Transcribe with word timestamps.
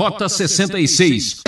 Rota 0.00 0.30
66. 0.30 1.42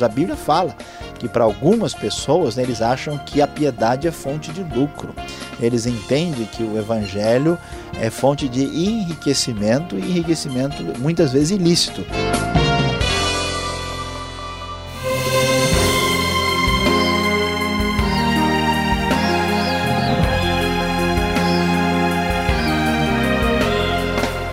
A 0.00 0.08
Bíblia 0.08 0.34
fala 0.34 0.74
que 1.18 1.28
para 1.28 1.44
algumas 1.44 1.92
pessoas 1.92 2.56
né, 2.56 2.62
eles 2.62 2.80
acham 2.80 3.18
que 3.18 3.42
a 3.42 3.46
piedade 3.46 4.08
é 4.08 4.10
fonte 4.10 4.50
de 4.50 4.62
lucro. 4.62 5.14
Eles 5.60 5.84
entendem 5.84 6.46
que 6.46 6.62
o 6.62 6.78
evangelho 6.78 7.58
é 8.00 8.08
fonte 8.08 8.48
de 8.48 8.62
enriquecimento 8.62 9.98
e 9.98 10.00
enriquecimento 10.00 10.82
muitas 10.98 11.34
vezes 11.34 11.50
ilícito. 11.50 12.02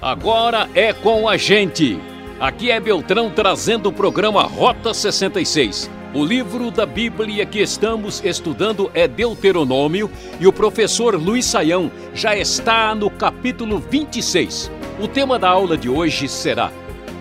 Agora 0.02 0.70
é 0.75 0.91
com 0.91 1.30
a 1.30 1.38
gente. 1.38 2.06
Aqui 2.39 2.69
é 2.69 2.79
Beltrão 2.79 3.31
trazendo 3.31 3.89
o 3.89 3.91
programa 3.91 4.43
Rota 4.43 4.93
66. 4.93 5.89
O 6.13 6.23
livro 6.23 6.70
da 6.70 6.85
Bíblia 6.85 7.43
que 7.48 7.59
estamos 7.59 8.23
estudando 8.23 8.91
é 8.93 9.07
Deuteronômio 9.07 10.07
e 10.39 10.45
o 10.45 10.53
professor 10.53 11.15
Luiz 11.15 11.45
Saião 11.45 11.91
já 12.13 12.35
está 12.35 12.93
no 12.93 13.09
capítulo 13.09 13.79
26. 13.79 14.71
O 14.99 15.07
tema 15.07 15.39
da 15.39 15.49
aula 15.49 15.76
de 15.76 15.89
hoje 15.89 16.27
será 16.27 16.71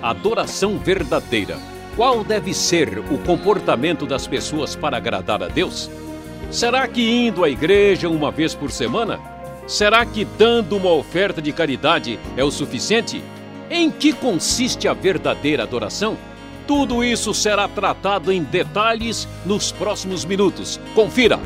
Adoração 0.02 0.78
Verdadeira. 0.78 1.56
Qual 1.96 2.22
deve 2.22 2.52
ser 2.52 2.98
o 2.98 3.16
comportamento 3.16 4.04
das 4.04 4.26
pessoas 4.26 4.76
para 4.76 4.98
agradar 4.98 5.42
a 5.42 5.48
Deus? 5.48 5.90
Será 6.50 6.86
que 6.86 7.26
indo 7.26 7.42
à 7.42 7.48
igreja 7.48 8.06
uma 8.06 8.30
vez 8.30 8.54
por 8.54 8.70
semana? 8.70 9.18
Será 9.66 10.04
que 10.04 10.26
dando 10.26 10.76
uma 10.76 10.92
oferta 10.92 11.40
de 11.40 11.52
caridade 11.52 12.18
é 12.36 12.44
o 12.44 12.50
suficiente? 12.50 13.22
Em 13.70 13.90
que 13.90 14.12
consiste 14.12 14.86
a 14.86 14.92
verdadeira 14.92 15.64
adoração? 15.64 16.16
Tudo 16.66 17.02
isso 17.02 17.34
será 17.34 17.68
tratado 17.68 18.32
em 18.32 18.42
detalhes 18.42 19.26
nos 19.44 19.72
próximos 19.72 20.24
minutos. 20.24 20.80
Confira! 20.94 21.38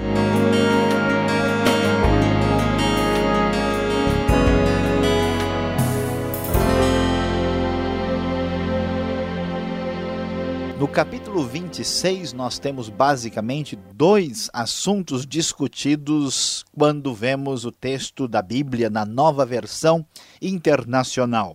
No 10.78 10.88
capítulo 10.88 11.44
26, 11.44 12.32
nós 12.32 12.58
temos 12.58 12.88
basicamente 12.88 13.78
dois 13.94 14.48
assuntos 14.50 15.26
discutidos 15.26 16.64
quando 16.74 17.14
vemos 17.14 17.66
o 17.66 17.70
texto 17.70 18.26
da 18.26 18.40
Bíblia 18.40 18.88
na 18.88 19.04
nova 19.04 19.44
versão 19.44 20.06
internacional. 20.40 21.54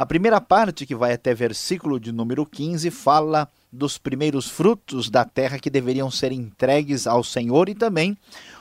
A 0.00 0.06
primeira 0.06 0.40
parte, 0.40 0.86
que 0.86 0.94
vai 0.94 1.12
até 1.12 1.34
versículo 1.34 2.00
de 2.00 2.10
número 2.10 2.46
15, 2.46 2.90
fala 2.90 3.46
dos 3.70 3.98
primeiros 3.98 4.48
frutos 4.48 5.10
da 5.10 5.26
terra 5.26 5.58
que 5.58 5.68
deveriam 5.68 6.10
ser 6.10 6.32
entregues 6.32 7.06
ao 7.06 7.22
Senhor 7.22 7.68
e 7.68 7.74
também 7.74 8.16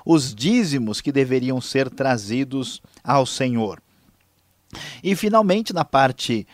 os 0.05 0.35
dízimos 0.35 0.99
que 0.99 1.13
deveriam 1.13 1.61
ser 1.61 1.89
trazidos 1.89 2.81
ao 3.01 3.25
Senhor. 3.25 3.81
E 5.01 5.15
finalmente, 5.15 5.71
na 5.71 5.85
parte 5.85 6.45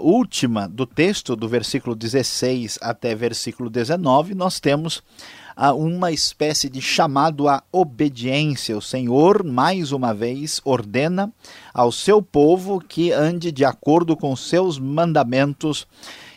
última 0.00 0.66
do 0.66 0.86
texto, 0.86 1.36
do 1.36 1.46
versículo 1.46 1.94
16 1.94 2.78
até 2.80 3.14
versículo 3.14 3.68
19, 3.68 4.34
nós 4.34 4.58
temos 4.58 5.02
uh, 5.56 5.72
uma 5.74 6.12
espécie 6.12 6.68
de 6.68 6.80
chamado 6.80 7.48
à 7.48 7.62
obediência. 7.72 8.76
O 8.76 8.82
Senhor, 8.82 9.42
mais 9.42 9.92
uma 9.92 10.12
vez, 10.12 10.60
ordena 10.64 11.32
ao 11.72 11.90
seu 11.90 12.20
povo 12.20 12.80
que 12.80 13.12
ande 13.12 13.50
de 13.50 13.64
acordo 13.64 14.16
com 14.16 14.36
seus 14.36 14.78
mandamentos 14.78 15.86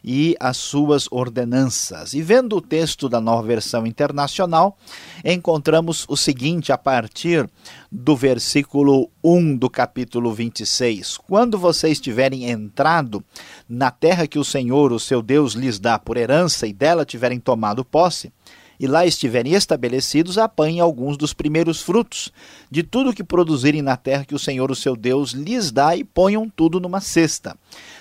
e 0.04 0.36
as 0.40 0.58
suas 0.58 1.08
ordenanças. 1.12 2.14
E 2.14 2.22
vendo 2.22 2.56
o 2.56 2.62
texto 2.62 3.10
da 3.10 3.20
nova 3.20 3.44
versão 3.44 3.86
internacional, 3.86 4.78
encontramos 5.24 6.06
o 6.08 6.16
seguinte 6.16 6.72
a 6.72 6.78
partir 6.78 7.50
do 7.92 8.16
versículo 8.16 9.10
1 9.24 9.58
do 9.58 9.70
capítulo 9.70 10.34
26: 10.34 11.18
Quando 11.18 11.58
vocês 11.58 12.00
tiverem 12.00 12.50
entrado 12.50 13.24
na 13.68 13.92
terra 13.92 14.28
que 14.28 14.40
o 14.40 14.44
Senhor, 14.44 14.92
o 14.92 15.00
seu 15.00 15.22
Deus, 15.22 15.54
lhes 15.54 15.80
dá 15.80 16.00
por 16.00 16.18
herança 16.18 16.68
e 16.68 16.74
dela 16.74 17.06
tiverem 17.06 17.40
tomado 17.40 17.84
posse, 17.84 18.32
e 18.80 18.88
lá 18.88 19.06
estiverem 19.06 19.54
estabelecidos, 19.54 20.38
apanhem 20.38 20.80
alguns 20.80 21.18
dos 21.18 21.34
primeiros 21.34 21.82
frutos 21.82 22.32
de 22.72 22.82
tudo 22.82 23.14
que 23.14 23.24
produzirem 23.24 23.82
na 23.82 23.98
terra 23.98 24.24
que 24.24 24.34
o 24.34 24.40
Senhor, 24.40 24.72
o 24.72 24.76
seu 24.76 24.96
Deus, 24.96 25.32
lhes 25.32 25.72
dá 25.72 25.96
e 25.96 26.04
ponham 26.04 26.50
tudo 26.50 26.80
numa 26.80 27.02
cesta. 27.02 27.58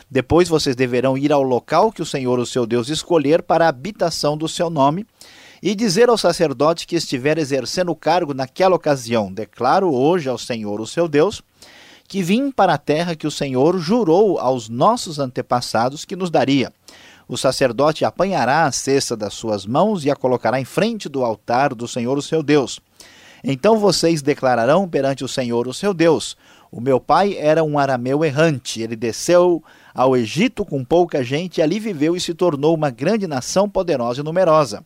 Depois 0.09 0.49
vocês 0.49 0.77
deverão 0.77 1.19
ir 1.19 1.33
ao 1.33 1.43
local 1.43 1.91
que 1.91 2.01
o 2.01 2.07
Senhor, 2.07 2.39
o 2.39 2.47
seu 2.47 2.65
Deus, 2.65 2.89
escolher 2.89 3.43
para 3.43 3.67
a 3.67 3.69
habitação 3.69 4.37
do 4.37 4.49
seu 4.49 4.71
nome 4.71 5.05
e 5.61 5.75
dizer 5.75 6.09
ao 6.09 6.17
sacerdote 6.17 6.87
que 6.87 6.97
estiver 6.97 7.39
exercendo 7.39 7.91
o 7.91 7.97
cargo 7.97 8.33
naquela 8.33 8.77
ocasião: 8.77 9.33
Declaro 9.33 9.93
hoje 9.93 10.29
ao 10.29 10.39
Senhor, 10.39 10.81
o 10.81 10.87
seu 10.87 11.09
Deus, 11.09 11.43
que 12.07 12.23
vim 12.23 12.51
para 12.51 12.75
a 12.75 12.79
terra 12.79 13.17
que 13.17 13.27
o 13.27 13.31
Senhor 13.31 13.79
jurou 13.79 14.39
aos 14.39 14.69
nossos 14.69 15.19
antepassados 15.19 16.05
que 16.05 16.17
nos 16.17 16.31
daria. 16.31 16.73
O 17.29 17.37
sacerdote 17.37 18.07
apanhará 18.07 18.65
a 18.65 18.73
cesta 18.73 19.15
das 19.15 19.35
suas 19.35 19.67
mãos 19.67 20.05
e 20.05 20.11
a 20.11 20.17
colocará 20.17 20.59
em 20.59 20.65
frente 20.65 21.11
do 21.11 21.23
altar 21.23 21.75
do 21.75 21.87
Senhor, 21.87 22.17
o 22.17 22.23
seu 22.23 22.43
Deus. 22.43 22.81
Então 23.45 23.79
vocês 23.79 24.23
declararão 24.23 24.89
perante 24.89 25.23
o 25.23 25.29
Senhor, 25.29 25.69
o 25.69 25.75
seu 25.75 25.93
Deus: 25.93 26.37
O 26.73 26.81
meu 26.81 26.99
pai 26.99 27.37
era 27.37 27.63
um 27.63 27.79
arameu 27.79 28.25
errante. 28.25 28.81
Ele 28.81 28.97
desceu 28.97 29.63
ao 29.95 30.17
Egito 30.17 30.65
com 30.65 30.83
pouca 30.83 31.23
gente 31.23 31.59
e 31.59 31.63
ali 31.63 31.79
viveu 31.79 32.17
e 32.17 32.21
se 32.21 32.33
tornou 32.33 32.75
uma 32.75 32.91
grande 32.91 33.27
nação 33.27 33.69
poderosa 33.69 34.23
e 34.23 34.25
numerosa. 34.25 34.83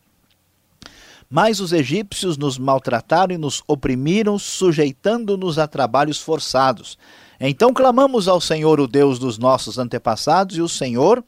Mas 1.30 1.60
os 1.60 1.72
egípcios 1.72 2.36
nos 2.36 2.58
maltrataram 2.58 3.34
e 3.34 3.38
nos 3.38 3.62
oprimiram, 3.66 4.38
sujeitando-nos 4.38 5.58
a 5.58 5.66
trabalhos 5.66 6.20
forçados. 6.20 6.98
Então 7.40 7.72
clamamos 7.72 8.28
ao 8.28 8.38
Senhor, 8.38 8.78
o 8.78 8.86
Deus 8.86 9.18
dos 9.18 9.38
nossos 9.38 9.78
antepassados, 9.78 10.58
e 10.58 10.60
o 10.60 10.68
Senhor 10.68 11.24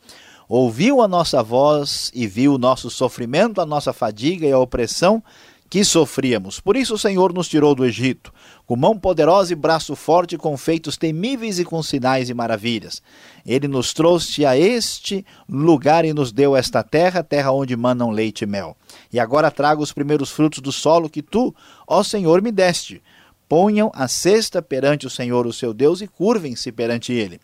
ouviu 0.57 1.03
a 1.03 1.09
nossa 1.09 1.43
voz 1.43 2.13
e 2.15 2.29
viu 2.29 2.55
o 2.55 2.59
nosso 2.59 2.89
sofrimento, 2.89 3.61
a 3.61 3.67
nossa 3.67 3.93
fadiga 3.93 4.47
e 4.47 4.53
a 4.53 4.59
opressão 4.59 5.21
que 5.69 5.85
sofríamos. 5.85 6.61
Por 6.61 6.77
isso 6.77 6.95
o 6.95 6.99
Senhor 6.99 7.33
nos 7.33 7.49
tirou 7.49 7.75
do 7.75 7.85
Egito, 7.85 8.33
com 8.65 8.77
mão 8.77 8.97
poderosa 8.97 9.53
e 9.53 9.57
braço 9.57 9.97
forte, 9.97 10.39
com 10.39 10.57
feitos 10.57 10.97
temíveis 10.97 11.59
e 11.59 11.65
com 11.65 11.83
sinais 11.83 12.31
e 12.31 12.35
maravilhas. 12.35 13.03
Ele 13.45 13.67
nos 13.67 13.93
trouxe 13.93 14.47
a 14.47 14.57
este 14.57 15.27
lugar 15.49 16.05
e 16.05 16.13
nos 16.13 16.31
deu 16.31 16.55
esta 16.55 16.85
terra, 16.85 17.25
terra 17.25 17.51
onde 17.51 17.77
manam 17.77 18.13
leite 18.13 18.43
e 18.43 18.47
mel. 18.47 18.77
E 19.13 19.19
agora 19.19 19.51
trago 19.51 19.83
os 19.83 19.93
primeiros 19.93 20.31
frutos 20.31 20.61
do 20.61 20.71
solo 20.71 21.11
que 21.11 21.21
tu, 21.21 21.53
ó 21.85 22.05
Senhor, 22.05 22.41
me 22.41 22.53
deste. 22.53 23.03
Ponham 23.49 23.91
a 23.93 24.07
cesta 24.07 24.63
perante 24.63 25.05
o 25.05 25.11
Senhor, 25.11 25.49
o 25.49 25.53
seu 25.53 25.75
Deus, 25.75 26.01
e 26.01 26.07
curvem-se 26.07 26.71
perante 26.71 27.13
ele. 27.13 27.41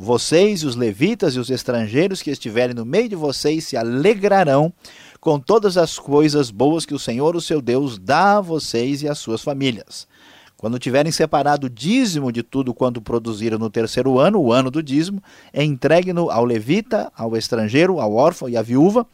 Vocês, 0.00 0.62
os 0.62 0.76
levitas 0.76 1.34
e 1.34 1.40
os 1.40 1.50
estrangeiros 1.50 2.22
que 2.22 2.30
estiverem 2.30 2.72
no 2.72 2.84
meio 2.84 3.08
de 3.08 3.16
vocês 3.16 3.64
se 3.64 3.76
alegrarão 3.76 4.72
com 5.20 5.40
todas 5.40 5.76
as 5.76 5.98
coisas 5.98 6.52
boas 6.52 6.86
que 6.86 6.94
o 6.94 7.00
Senhor, 7.00 7.34
o 7.34 7.40
seu 7.40 7.60
Deus, 7.60 7.98
dá 7.98 8.36
a 8.36 8.40
vocês 8.40 9.02
e 9.02 9.08
às 9.08 9.18
suas 9.18 9.42
famílias. 9.42 10.06
Quando 10.56 10.78
tiverem 10.78 11.10
separado 11.10 11.66
o 11.66 11.70
dízimo 11.70 12.30
de 12.30 12.44
tudo 12.44 12.72
quanto 12.72 13.02
produziram 13.02 13.58
no 13.58 13.68
terceiro 13.68 14.20
ano, 14.20 14.38
o 14.38 14.52
ano 14.52 14.70
do 14.70 14.84
dízimo, 14.84 15.20
entregue-no 15.52 16.30
ao 16.30 16.44
levita, 16.44 17.10
ao 17.16 17.36
estrangeiro, 17.36 17.98
ao 17.98 18.14
órfão 18.14 18.48
e 18.48 18.56
à 18.56 18.62
viúva, 18.62 19.04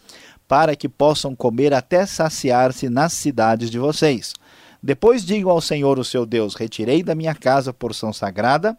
para 0.47 0.77
que 0.77 0.87
possam 0.87 1.35
comer 1.35 1.73
até 1.73 2.05
saciar-se 2.05 2.91
nas 2.91 3.15
cidades 3.15 3.71
de 3.71 3.79
vocês. 3.79 4.35
Depois 4.83 5.25
digam 5.25 5.51
ao 5.51 5.63
Senhor, 5.63 5.99
o 5.99 6.05
seu 6.05 6.27
Deus: 6.27 6.55
Retirei 6.55 7.03
da 7.03 7.15
minha 7.15 7.35
casa 7.35 7.73
porção 7.73 8.13
sagrada 8.13 8.77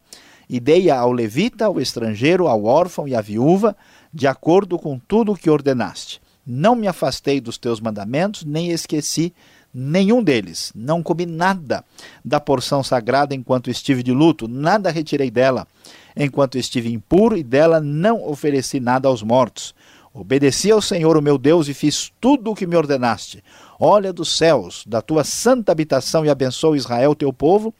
e 0.50 0.60
dei-a 0.60 1.00
ao 1.00 1.12
levita, 1.12 1.66
ao 1.66 1.80
estrangeiro, 1.80 2.48
ao 2.48 2.66
órfão 2.66 3.08
e 3.08 3.16
à 3.16 3.22
viúva, 3.22 3.76
de 4.14 4.28
acordo 4.28 4.78
com 4.78 5.00
tudo 5.00 5.32
o 5.34 5.36
que 5.36 5.50
ordenaste. 5.50 6.22
Não 6.46 6.76
me 6.76 6.88
afastei 6.88 7.42
dos 7.42 7.58
teus 7.58 7.80
mandamentos, 7.80 8.44
nem 8.44 8.70
esqueci 8.70 9.34
nenhum 9.74 10.24
deles. 10.24 10.72
Não 10.76 11.04
comi 11.04 11.26
nada 11.26 11.84
da 12.24 12.40
porção 12.40 12.82
sagrada 12.82 13.36
enquanto 13.36 13.70
estive 13.70 14.02
de 14.02 14.12
luto, 14.12 14.48
nada 14.48 14.90
retirei 14.90 15.30
dela 15.30 15.68
enquanto 16.16 16.58
estive 16.58 16.94
impuro, 16.94 17.36
e 17.36 17.44
dela 17.44 17.82
não 17.82 18.26
ofereci 18.26 18.80
nada 18.80 19.08
aos 19.08 19.22
mortos. 19.22 19.76
Obedeci 20.14 20.72
ao 20.72 20.82
Senhor, 20.82 21.18
o 21.18 21.22
meu 21.22 21.38
Deus, 21.38 21.68
e 21.68 21.74
fiz 21.74 22.10
tudo 22.22 22.52
o 22.52 22.56
que 22.56 22.66
me 22.66 22.78
ordenaste. 22.78 23.44
Olha 23.78 24.14
dos 24.14 24.38
céus, 24.38 24.86
da 24.88 25.02
tua 25.02 25.26
santa 25.26 25.74
habitação, 25.74 26.26
e 26.26 26.30
abençoa 26.30 26.78
Israel, 26.78 27.14
teu 27.14 27.34
povo, 27.34 27.74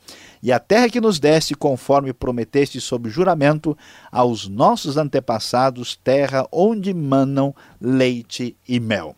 e 0.46 0.52
a 0.52 0.60
terra 0.60 0.88
que 0.88 1.02
nos 1.02 1.20
deste, 1.20 1.56
conforme 1.56 2.14
prometeste 2.14 2.80
sob 2.80 3.10
juramento 3.10 3.76
aos 4.12 4.48
nossos 4.48 4.96
antepassados, 4.96 5.96
terra 5.96 6.48
onde 6.52 6.94
manam 6.94 7.54
leite 7.82 8.56
e 8.68 8.80
mel. 8.80 9.16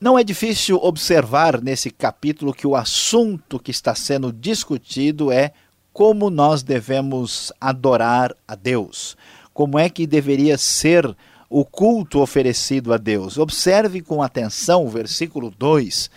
Não 0.00 0.16
é 0.16 0.22
difícil 0.22 0.76
observar 0.76 1.60
nesse 1.60 1.90
capítulo 1.90 2.54
que 2.54 2.66
o 2.66 2.76
assunto 2.76 3.58
que 3.58 3.72
está 3.72 3.92
sendo 3.92 4.32
discutido 4.32 5.32
é 5.32 5.50
como 5.92 6.30
nós 6.30 6.62
devemos 6.62 7.52
adorar 7.60 8.36
a 8.46 8.54
Deus 8.54 9.16
como 9.56 9.78
é 9.78 9.88
que 9.88 10.06
deveria 10.06 10.58
ser 10.58 11.16
o 11.48 11.64
culto 11.64 12.20
oferecido 12.20 12.92
a 12.92 12.98
Deus. 12.98 13.38
Observe 13.38 14.02
com 14.02 14.22
atenção 14.22 14.84
o 14.84 14.90
versículo 14.90 15.50
2. 15.50 16.10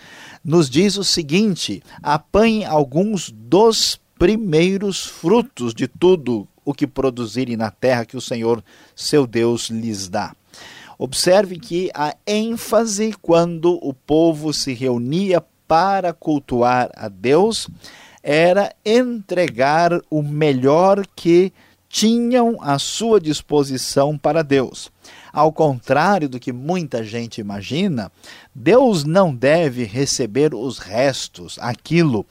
Nos 0.44 0.70
diz 0.70 0.96
o 0.96 1.04
seguinte: 1.04 1.82
apanhe 2.02 2.64
alguns 2.64 3.30
dos 3.30 4.00
primeiros 4.18 5.04
frutos 5.04 5.74
de 5.74 5.86
tudo 5.86 6.46
o 6.64 6.74
que 6.74 6.86
produzirem 6.86 7.56
na 7.56 7.70
terra 7.70 8.04
que 8.04 8.16
o 8.16 8.20
Senhor, 8.20 8.62
seu 8.94 9.26
Deus, 9.26 9.70
lhes 9.70 10.08
dá. 10.08 10.34
Observe 10.98 11.58
que 11.58 11.90
a 11.94 12.14
ênfase 12.26 13.14
quando 13.22 13.78
o 13.82 13.94
povo 13.94 14.52
se 14.52 14.74
reunia 14.74 15.42
para 15.66 16.12
cultuar 16.12 16.90
a 16.94 17.08
Deus 17.08 17.68
era 18.22 18.74
entregar 18.84 20.00
o 20.10 20.22
melhor 20.22 21.06
que 21.16 21.52
tinham 21.88 22.58
à 22.60 22.78
sua 22.78 23.20
disposição 23.20 24.16
para 24.18 24.42
Deus. 24.42 24.92
Ao 25.32 25.52
contrário 25.52 26.28
do 26.28 26.40
que 26.40 26.52
muita 26.52 27.04
gente 27.04 27.40
imagina, 27.40 28.10
Deus 28.54 29.04
não 29.04 29.34
deve 29.34 29.84
receber 29.84 30.54
os 30.54 30.78
restos, 30.78 31.58
aquilo 31.60 32.26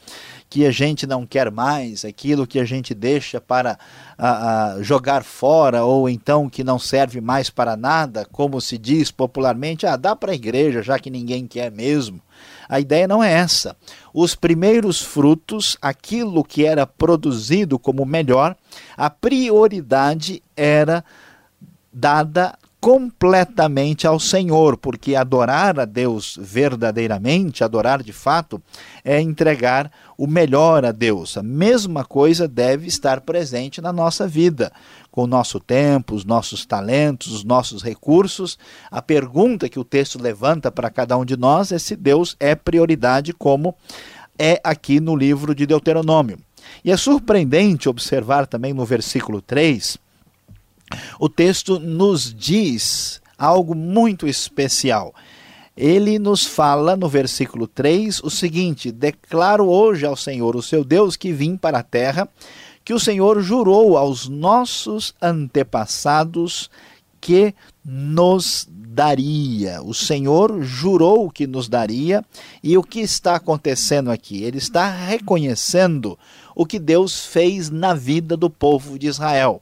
que 0.49 0.65
a 0.65 0.71
gente 0.71 1.05
não 1.05 1.27
quer 1.27 1.51
mais, 1.51 2.03
aquilo 2.03 2.47
que 2.47 2.59
a 2.59 2.65
gente 2.65 2.93
deixa 2.93 3.39
para 3.39 3.77
jogar 4.81 5.23
fora 5.23 5.83
ou 5.83 6.09
então 6.09 6.49
que 6.49 6.63
não 6.63 6.79
serve 6.79 7.21
mais 7.21 7.49
para 7.49 7.77
nada, 7.77 8.25
como 8.31 8.59
se 8.59 8.77
diz 8.77 9.11
popularmente, 9.11 9.85
ah, 9.85 9.95
dá 9.95 10.15
para 10.15 10.31
a 10.31 10.35
igreja 10.35 10.81
já 10.81 10.97
que 10.97 11.09
ninguém 11.09 11.45
quer 11.45 11.71
mesmo. 11.71 12.19
A 12.67 12.79
ideia 12.79 13.07
não 13.07 13.23
é 13.23 13.31
essa. 13.31 13.75
Os 14.13 14.35
primeiros 14.35 15.01
frutos, 15.01 15.77
aquilo 15.81 16.43
que 16.43 16.65
era 16.65 16.85
produzido 16.85 17.77
como 17.77 18.05
melhor, 18.05 18.55
a 18.97 19.09
prioridade 19.09 20.41
era 20.55 21.03
dada 21.91 22.57
completamente 22.81 24.07
ao 24.07 24.19
Senhor, 24.19 24.77
porque 24.77 25.13
adorar 25.13 25.79
a 25.79 25.85
Deus 25.85 26.39
verdadeiramente, 26.41 27.63
adorar 27.63 28.01
de 28.01 28.13
fato, 28.13 28.61
é 29.03 29.19
entregar 29.19 29.91
o 30.17 30.25
melhor 30.25 30.85
a 30.85 30.91
Deus. 30.91 31.37
A 31.37 31.43
mesma 31.43 32.05
coisa 32.05 32.47
deve 32.47 32.87
estar 32.87 33.21
presente 33.21 33.81
na 33.81 33.91
nossa 33.91 34.25
vida, 34.25 34.71
com 35.11 35.23
o 35.23 35.27
nosso 35.27 35.59
tempo, 35.59 36.15
os 36.15 36.23
nossos 36.23 36.65
talentos, 36.65 37.33
os 37.33 37.43
nossos 37.43 37.83
recursos. 37.83 38.57
A 38.89 39.01
pergunta 39.01 39.67
que 39.67 39.79
o 39.79 39.83
texto 39.83 40.21
levanta 40.21 40.71
para 40.71 40.89
cada 40.89 41.17
um 41.17 41.25
de 41.25 41.35
nós 41.35 41.73
é 41.73 41.79
se 41.79 41.97
Deus 41.97 42.37
é 42.39 42.55
prioridade, 42.55 43.33
como 43.33 43.75
é 44.37 44.61
aqui 44.63 45.01
no 45.01 45.17
livro 45.17 45.53
de 45.53 45.65
Deuteronômio. 45.65 46.39
E 46.83 46.91
é 46.91 46.97
surpreendente 46.97 47.89
observar 47.89 48.47
também 48.47 48.73
no 48.73 48.85
versículo 48.85 49.41
3 49.41 49.97
o 51.19 51.29
texto 51.29 51.79
nos 51.79 52.33
diz 52.33 53.21
algo 53.37 53.73
muito 53.73 54.27
especial. 54.27 55.13
Ele 55.75 56.19
nos 56.19 56.45
fala 56.45 56.97
no 56.97 57.07
versículo 57.07 57.65
3 57.65 58.21
o 58.21 58.29
seguinte: 58.29 58.91
Declaro 58.91 59.69
hoje 59.69 60.05
ao 60.05 60.15
Senhor, 60.15 60.55
o 60.55 60.61
seu 60.61 60.83
Deus, 60.83 61.15
que 61.15 61.31
vim 61.31 61.55
para 61.55 61.79
a 61.79 61.83
terra, 61.83 62.27
que 62.83 62.93
o 62.93 62.99
Senhor 62.99 63.41
jurou 63.41 63.97
aos 63.97 64.27
nossos 64.27 65.15
antepassados 65.21 66.69
que 67.21 67.53
nos 67.85 68.67
daria. 68.69 69.81
O 69.81 69.93
Senhor 69.93 70.61
jurou 70.61 71.29
que 71.29 71.47
nos 71.47 71.69
daria, 71.69 72.25
e 72.61 72.77
o 72.77 72.83
que 72.83 72.99
está 72.99 73.35
acontecendo 73.35 74.11
aqui? 74.11 74.43
Ele 74.43 74.57
está 74.57 74.89
reconhecendo 74.89 76.19
o 76.53 76.65
que 76.65 76.77
Deus 76.77 77.25
fez 77.25 77.69
na 77.69 77.93
vida 77.93 78.35
do 78.35 78.49
povo 78.49 78.99
de 78.99 79.07
Israel. 79.07 79.61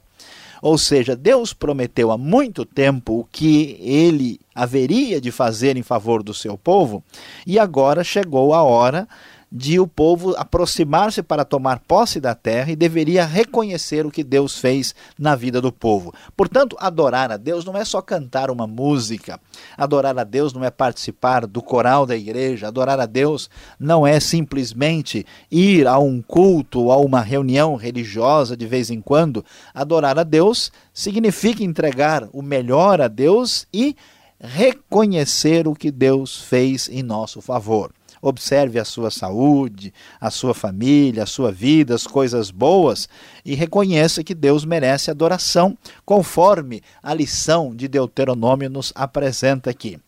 Ou 0.60 0.76
seja, 0.76 1.16
Deus 1.16 1.52
prometeu 1.52 2.10
há 2.10 2.18
muito 2.18 2.64
tempo 2.64 3.20
o 3.20 3.24
que 3.24 3.76
ele 3.80 4.40
haveria 4.54 5.20
de 5.20 5.30
fazer 5.30 5.76
em 5.76 5.82
favor 5.82 6.22
do 6.22 6.34
seu 6.34 6.58
povo, 6.58 7.02
e 7.46 7.58
agora 7.58 8.02
chegou 8.02 8.52
a 8.52 8.62
hora 8.62 9.08
de 9.50 9.80
o 9.80 9.86
povo 9.86 10.34
aproximar-se 10.36 11.22
para 11.22 11.44
tomar 11.44 11.80
posse 11.80 12.20
da 12.20 12.34
terra 12.34 12.70
e 12.70 12.76
deveria 12.76 13.24
reconhecer 13.24 14.04
o 14.04 14.10
que 14.10 14.22
Deus 14.22 14.58
fez 14.58 14.94
na 15.18 15.34
vida 15.34 15.60
do 15.60 15.72
povo. 15.72 16.12
Portanto, 16.36 16.76
adorar 16.78 17.32
a 17.32 17.36
Deus 17.36 17.64
não 17.64 17.76
é 17.76 17.84
só 17.84 18.02
cantar 18.02 18.50
uma 18.50 18.66
música, 18.66 19.40
adorar 19.76 20.18
a 20.18 20.24
Deus 20.24 20.52
não 20.52 20.62
é 20.62 20.70
participar 20.70 21.46
do 21.46 21.62
coral 21.62 22.04
da 22.04 22.16
igreja, 22.16 22.68
adorar 22.68 23.00
a 23.00 23.06
Deus 23.06 23.48
não 23.78 24.06
é 24.06 24.20
simplesmente 24.20 25.24
ir 25.50 25.86
a 25.86 25.98
um 25.98 26.20
culto, 26.20 26.92
a 26.92 26.98
uma 26.98 27.20
reunião 27.20 27.74
religiosa 27.74 28.56
de 28.56 28.66
vez 28.66 28.90
em 28.90 29.00
quando. 29.00 29.44
Adorar 29.74 30.18
a 30.18 30.22
Deus 30.22 30.70
significa 30.92 31.64
entregar 31.64 32.28
o 32.32 32.42
melhor 32.42 33.00
a 33.00 33.08
Deus 33.08 33.66
e 33.72 33.96
reconhecer 34.40 35.66
o 35.66 35.74
que 35.74 35.90
Deus 35.90 36.40
fez 36.40 36.88
em 36.88 37.02
nosso 37.02 37.40
favor. 37.40 37.90
Observe 38.20 38.78
a 38.78 38.84
sua 38.84 39.10
saúde, 39.10 39.92
a 40.20 40.30
sua 40.30 40.54
família, 40.54 41.22
a 41.22 41.26
sua 41.26 41.52
vida, 41.52 41.94
as 41.94 42.06
coisas 42.06 42.50
boas 42.50 43.08
e 43.44 43.54
reconheça 43.54 44.24
que 44.24 44.34
Deus 44.34 44.64
merece 44.64 45.10
adoração, 45.10 45.76
conforme 46.04 46.82
a 47.02 47.14
lição 47.14 47.74
de 47.74 47.88
Deuteronômio 47.88 48.68
nos 48.68 48.92
apresenta 48.94 49.70
aqui. 49.70 49.98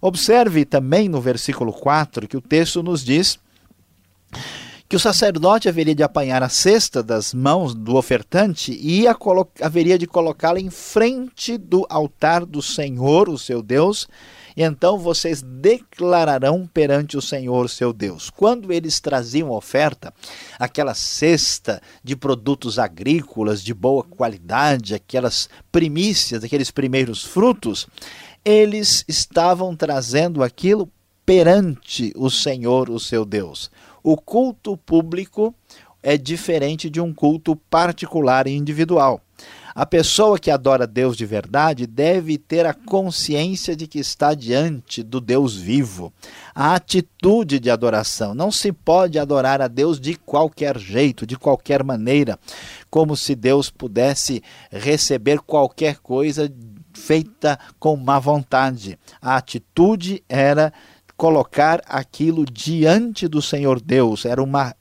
Observe 0.00 0.64
também 0.64 1.08
no 1.08 1.20
versículo 1.20 1.72
4 1.72 2.26
que 2.26 2.36
o 2.36 2.40
texto 2.40 2.82
nos 2.82 3.04
diz 3.04 3.38
que 4.92 4.96
o 4.96 5.00
sacerdote 5.00 5.70
haveria 5.70 5.94
de 5.94 6.02
apanhar 6.02 6.42
a 6.42 6.50
cesta 6.50 7.02
das 7.02 7.32
mãos 7.32 7.74
do 7.74 7.96
ofertante 7.96 8.78
e 8.78 9.06
haveria 9.62 9.96
de 9.96 10.06
colocá-la 10.06 10.60
em 10.60 10.68
frente 10.68 11.56
do 11.56 11.86
altar 11.88 12.44
do 12.44 12.60
Senhor, 12.60 13.30
o 13.30 13.38
seu 13.38 13.62
Deus, 13.62 14.06
e 14.54 14.62
então 14.62 14.98
vocês 14.98 15.40
declararão 15.40 16.66
perante 16.66 17.16
o 17.16 17.22
Senhor 17.22 17.70
seu 17.70 17.90
Deus. 17.90 18.28
Quando 18.28 18.70
eles 18.70 19.00
traziam 19.00 19.50
oferta, 19.50 20.12
aquela 20.58 20.92
cesta 20.92 21.80
de 22.04 22.14
produtos 22.14 22.78
agrícolas 22.78 23.64
de 23.64 23.72
boa 23.72 24.02
qualidade, 24.02 24.94
aquelas 24.94 25.48
primícias, 25.72 26.44
aqueles 26.44 26.70
primeiros 26.70 27.24
frutos, 27.24 27.86
eles 28.44 29.06
estavam 29.08 29.74
trazendo 29.74 30.42
aquilo 30.42 30.86
perante 31.24 32.12
o 32.14 32.28
Senhor, 32.28 32.90
o 32.90 33.00
seu 33.00 33.24
Deus. 33.24 33.70
O 34.02 34.16
culto 34.16 34.76
público 34.76 35.54
é 36.02 36.16
diferente 36.16 36.90
de 36.90 37.00
um 37.00 37.14
culto 37.14 37.54
particular 37.54 38.46
e 38.46 38.56
individual. 38.56 39.20
A 39.74 39.86
pessoa 39.86 40.38
que 40.38 40.50
adora 40.50 40.86
Deus 40.86 41.16
de 41.16 41.24
verdade 41.24 41.86
deve 41.86 42.36
ter 42.36 42.66
a 42.66 42.74
consciência 42.74 43.74
de 43.74 43.86
que 43.86 43.98
está 43.98 44.34
diante 44.34 45.02
do 45.02 45.18
Deus 45.18 45.56
vivo. 45.56 46.12
A 46.54 46.74
atitude 46.74 47.58
de 47.58 47.70
adoração. 47.70 48.34
Não 48.34 48.50
se 48.50 48.70
pode 48.70 49.18
adorar 49.18 49.62
a 49.62 49.68
Deus 49.68 49.98
de 49.98 50.14
qualquer 50.14 50.78
jeito, 50.78 51.26
de 51.26 51.38
qualquer 51.38 51.82
maneira, 51.82 52.38
como 52.90 53.16
se 53.16 53.34
Deus 53.34 53.70
pudesse 53.70 54.42
receber 54.70 55.40
qualquer 55.40 55.98
coisa 56.00 56.52
feita 56.92 57.58
com 57.78 57.96
má 57.96 58.18
vontade. 58.18 58.98
A 59.20 59.36
atitude 59.36 60.22
era 60.28 60.70
colocar 61.22 61.80
aquilo 61.86 62.44
diante 62.44 63.28
do 63.28 63.40
Senhor 63.40 63.80
Deus, 63.80 64.24
era 64.24 64.42
uma 64.42 64.74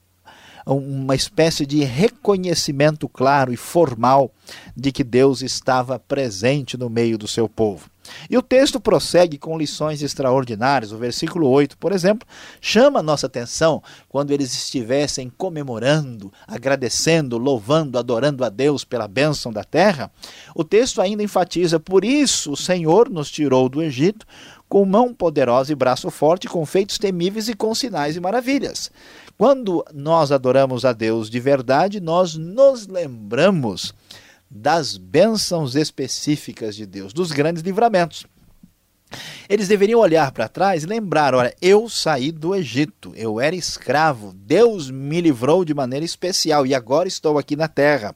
uma 0.65 1.15
espécie 1.15 1.65
de 1.65 1.83
reconhecimento 1.83 3.09
claro 3.09 3.51
e 3.51 3.57
formal 3.57 4.31
de 4.75 4.91
que 4.91 5.03
Deus 5.03 5.41
estava 5.41 5.99
presente 5.99 6.77
no 6.77 6.87
meio 6.87 7.17
do 7.17 7.27
seu 7.27 7.49
povo. 7.49 7.89
E 8.29 8.37
o 8.37 8.41
texto 8.41 8.79
prossegue 8.79 9.37
com 9.37 9.57
lições 9.57 10.01
extraordinárias. 10.01 10.91
O 10.91 10.97
versículo 10.97 11.47
8, 11.47 11.77
por 11.77 11.91
exemplo, 11.91 12.27
chama 12.59 12.99
a 12.99 13.03
nossa 13.03 13.27
atenção 13.27 13.81
quando 14.09 14.31
eles 14.31 14.53
estivessem 14.53 15.31
comemorando, 15.35 16.31
agradecendo, 16.47 17.37
louvando, 17.37 17.97
adorando 17.97 18.43
a 18.43 18.49
Deus 18.49 18.83
pela 18.83 19.07
bênção 19.07 19.51
da 19.51 19.63
terra. 19.63 20.11
O 20.55 20.63
texto 20.63 21.01
ainda 21.01 21.23
enfatiza: 21.23 21.79
Por 21.79 22.03
isso 22.03 22.51
o 22.51 22.57
Senhor 22.57 23.09
nos 23.09 23.29
tirou 23.29 23.69
do 23.69 23.81
Egito 23.81 24.25
com 24.71 24.85
mão 24.85 25.13
poderosa 25.13 25.73
e 25.73 25.75
braço 25.75 26.09
forte, 26.09 26.47
com 26.47 26.65
feitos 26.65 26.97
temíveis 26.97 27.49
e 27.49 27.53
com 27.53 27.75
sinais 27.75 28.15
e 28.15 28.21
maravilhas. 28.21 28.89
Quando 29.37 29.83
nós 29.93 30.31
adoramos 30.31 30.85
a 30.85 30.93
Deus 30.93 31.29
de 31.29 31.41
verdade, 31.41 31.99
nós 31.99 32.37
nos 32.37 32.87
lembramos 32.87 33.93
das 34.49 34.95
bênçãos 34.95 35.75
específicas 35.75 36.73
de 36.73 36.85
Deus, 36.85 37.11
dos 37.11 37.33
grandes 37.33 37.61
livramentos. 37.61 38.25
Eles 39.49 39.67
deveriam 39.67 39.99
olhar 39.99 40.31
para 40.31 40.47
trás 40.47 40.85
e 40.85 40.87
lembrar: 40.87 41.35
olha, 41.35 41.53
eu 41.61 41.89
saí 41.89 42.31
do 42.31 42.55
Egito, 42.55 43.11
eu 43.17 43.41
era 43.41 43.53
escravo, 43.53 44.31
Deus 44.33 44.89
me 44.89 45.19
livrou 45.19 45.65
de 45.65 45.73
maneira 45.73 46.05
especial 46.05 46.65
e 46.65 46.73
agora 46.73 47.09
estou 47.09 47.37
aqui 47.37 47.57
na 47.57 47.67
terra. 47.67 48.15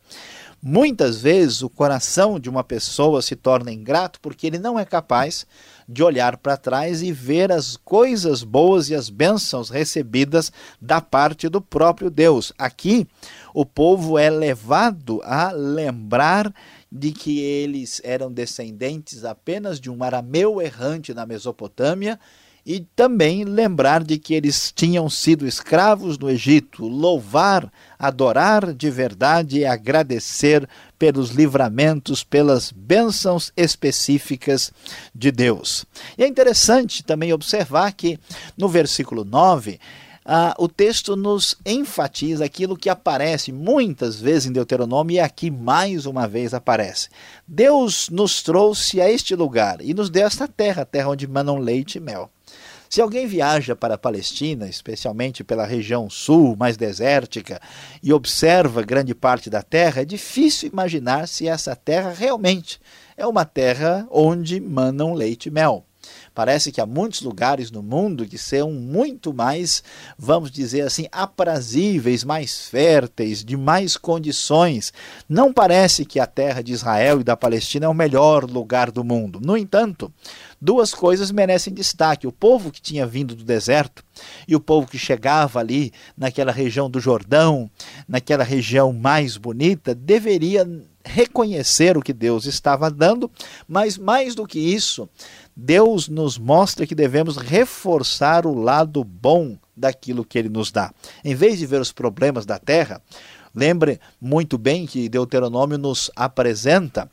Muitas 0.67 1.21
vezes 1.21 1.61
o 1.61 1.69
coração 1.69 2.39
de 2.39 2.49
uma 2.49 2.63
pessoa 2.63 3.21
se 3.21 3.35
torna 3.35 3.71
ingrato 3.71 4.19
porque 4.19 4.47
ele 4.47 4.57
não 4.57 4.79
é 4.79 4.83
capaz 4.83 5.45
de 5.87 6.01
olhar 6.01 6.37
para 6.37 6.57
trás 6.57 7.03
e 7.03 7.11
ver 7.11 7.51
as 7.51 7.77
coisas 7.77 8.41
boas 8.41 8.89
e 8.89 8.95
as 8.95 9.07
bênçãos 9.07 9.69
recebidas 9.69 10.51
da 10.81 10.99
parte 10.99 11.47
do 11.47 11.61
próprio 11.61 12.09
Deus. 12.09 12.51
Aqui, 12.57 13.07
o 13.53 13.63
povo 13.63 14.17
é 14.17 14.27
levado 14.27 15.21
a 15.23 15.51
lembrar 15.51 16.51
de 16.91 17.11
que 17.11 17.39
eles 17.39 18.01
eram 18.03 18.31
descendentes 18.31 19.23
apenas 19.23 19.79
de 19.79 19.91
um 19.91 20.03
arameu 20.03 20.59
errante 20.59 21.13
na 21.13 21.27
Mesopotâmia 21.27 22.19
e 22.65 22.79
também 22.95 23.43
lembrar 23.43 24.03
de 24.03 24.17
que 24.17 24.33
eles 24.33 24.71
tinham 24.75 25.07
sido 25.07 25.45
escravos 25.45 26.17
no 26.17 26.27
Egito, 26.27 26.87
louvar, 26.87 27.71
adorar 27.99 28.73
de 28.73 28.89
verdade 28.89 29.59
e 29.59 29.65
agradecer 29.65 30.67
pelos 30.97 31.29
livramentos, 31.29 32.23
pelas 32.23 32.71
bênçãos 32.71 33.53
específicas 33.55 34.71
de 35.13 35.31
Deus. 35.31 35.85
E 36.17 36.23
é 36.23 36.27
interessante 36.27 37.03
também 37.03 37.31
observar 37.31 37.91
que 37.93 38.19
no 38.57 38.67
versículo 38.67 39.23
9, 39.23 39.79
ah, 40.25 40.55
o 40.57 40.67
texto 40.67 41.15
nos 41.15 41.55
enfatiza 41.63 42.43
aquilo 42.43 42.75
que 42.75 42.89
aparece 42.89 43.51
muitas 43.51 44.19
vezes 44.19 44.47
em 44.47 44.51
Deuteronômio 44.51 45.13
e 45.13 45.19
aqui 45.19 45.51
mais 45.51 46.07
uma 46.07 46.27
vez 46.27 46.51
aparece. 46.51 47.09
Deus 47.47 48.09
nos 48.09 48.41
trouxe 48.41 48.99
a 48.99 49.07
este 49.07 49.35
lugar 49.35 49.81
e 49.81 49.93
nos 49.93 50.09
deu 50.09 50.25
esta 50.25 50.47
terra, 50.47 50.83
terra 50.83 51.09
onde 51.09 51.27
manam 51.27 51.59
leite 51.59 51.99
e 51.99 52.01
mel. 52.01 52.31
Se 52.89 53.01
alguém 53.01 53.27
viaja 53.27 53.75
para 53.75 53.95
a 53.95 53.97
Palestina, 53.97 54.67
especialmente 54.67 55.43
pela 55.43 55.65
região 55.65 56.09
sul, 56.09 56.55
mais 56.57 56.77
desértica, 56.77 57.59
e 58.01 58.13
observa 58.13 58.81
grande 58.81 59.15
parte 59.15 59.49
da 59.49 59.61
terra, 59.61 60.01
é 60.01 60.05
difícil 60.05 60.69
imaginar 60.71 61.27
se 61.27 61.47
essa 61.47 61.75
terra 61.75 62.13
realmente 62.13 62.79
é 63.17 63.25
uma 63.25 63.45
terra 63.45 64.07
onde 64.11 64.59
manam 64.59 65.13
leite 65.13 65.47
e 65.47 65.51
mel. 65.51 65.85
Parece 66.33 66.71
que 66.71 66.81
há 66.81 66.85
muitos 66.85 67.21
lugares 67.21 67.71
no 67.71 67.81
mundo 67.81 68.25
que 68.25 68.37
são 68.37 68.71
muito 68.71 69.33
mais, 69.33 69.83
vamos 70.17 70.51
dizer 70.51 70.81
assim, 70.81 71.07
aprazíveis, 71.11 72.23
mais 72.23 72.67
férteis, 72.67 73.43
de 73.43 73.55
mais 73.55 73.95
condições. 73.95 74.91
Não 75.27 75.53
parece 75.53 76.05
que 76.05 76.19
a 76.19 76.27
terra 76.27 76.61
de 76.61 76.73
Israel 76.73 77.21
e 77.21 77.23
da 77.23 77.37
Palestina 77.37 77.85
é 77.85 77.89
o 77.89 77.93
melhor 77.93 78.43
lugar 78.43 78.91
do 78.91 79.03
mundo. 79.03 79.39
No 79.41 79.55
entanto, 79.55 80.11
duas 80.65 80.95
coisas 80.95 81.31
merecem 81.31 81.71
destaque: 81.71 82.25
o 82.25 82.31
povo 82.31 82.71
que 82.71 82.81
tinha 82.81 83.05
vindo 83.05 83.35
do 83.35 83.43
deserto 83.43 84.03
e 84.47 84.55
o 84.55 84.59
povo 84.59 84.87
que 84.87 84.97
chegava 84.97 85.59
ali 85.59 85.93
naquela 86.17 86.51
região 86.51 86.89
do 86.89 86.99
Jordão, 86.99 87.69
naquela 88.07 88.43
região 88.43 88.91
mais 88.91 89.37
bonita, 89.37 89.93
deveria 89.93 90.67
reconhecer 91.05 91.95
o 91.95 92.01
que 92.01 92.11
Deus 92.11 92.45
estava 92.45 92.89
dando, 92.89 93.29
mas 93.67 93.95
mais 93.95 94.33
do 94.33 94.47
que 94.47 94.57
isso, 94.57 95.07
Deus 95.55 96.09
nos 96.09 96.39
mostra 96.39 96.87
que 96.87 96.95
devemos 96.95 97.37
reforçar 97.37 98.47
o 98.47 98.55
lado 98.55 99.03
bom 99.03 99.55
daquilo 99.77 100.25
que 100.25 100.39
ele 100.39 100.49
nos 100.49 100.71
dá. 100.71 100.91
Em 101.23 101.35
vez 101.35 101.59
de 101.59 101.67
ver 101.67 101.79
os 101.79 101.91
problemas 101.91 102.43
da 102.43 102.57
terra, 102.57 102.99
lembre 103.53 103.99
muito 104.19 104.57
bem 104.57 104.87
que 104.87 105.07
Deuteronômio 105.07 105.77
nos 105.77 106.09
apresenta 106.15 107.07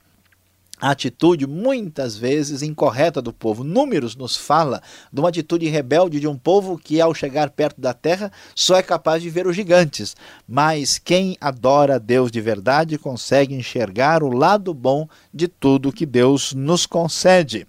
a 0.83 0.91
atitude 0.91 1.47
muitas 1.47 2.17
vezes 2.17 2.61
incorreta 2.61 3.23
do 3.23 3.33
povo. 3.33 3.63
Números 3.63 4.17
nos 4.17 4.37
fala 4.37 4.83
de 5.13 5.21
uma 5.21 5.29
atitude 5.29 5.69
rebelde 5.69 6.19
de 6.19 6.27
um 6.27 6.37
povo 6.37 6.77
que 6.77 7.01
ao 7.01 7.15
chegar 7.15 7.51
perto 7.51 7.81
da 7.81 7.95
terra 7.95 8.33
só 8.53 8.75
é 8.75 8.83
capaz 8.83 9.23
de 9.23 9.31
ver 9.31 9.47
os 9.47 9.55
gigantes, 9.55 10.17
mas 10.47 10.99
quem 10.99 11.37
adora 11.41 12.01
Deus 12.01 12.33
de 12.33 12.41
verdade 12.41 12.99
consegue 12.99 13.55
enxergar 13.55 14.25
o 14.25 14.37
lado 14.37 14.75
bom 14.75 15.09
de 15.33 15.47
tudo 15.47 15.93
que 15.93 16.05
Deus 16.05 16.53
nos 16.53 16.85
concede. 16.85 17.65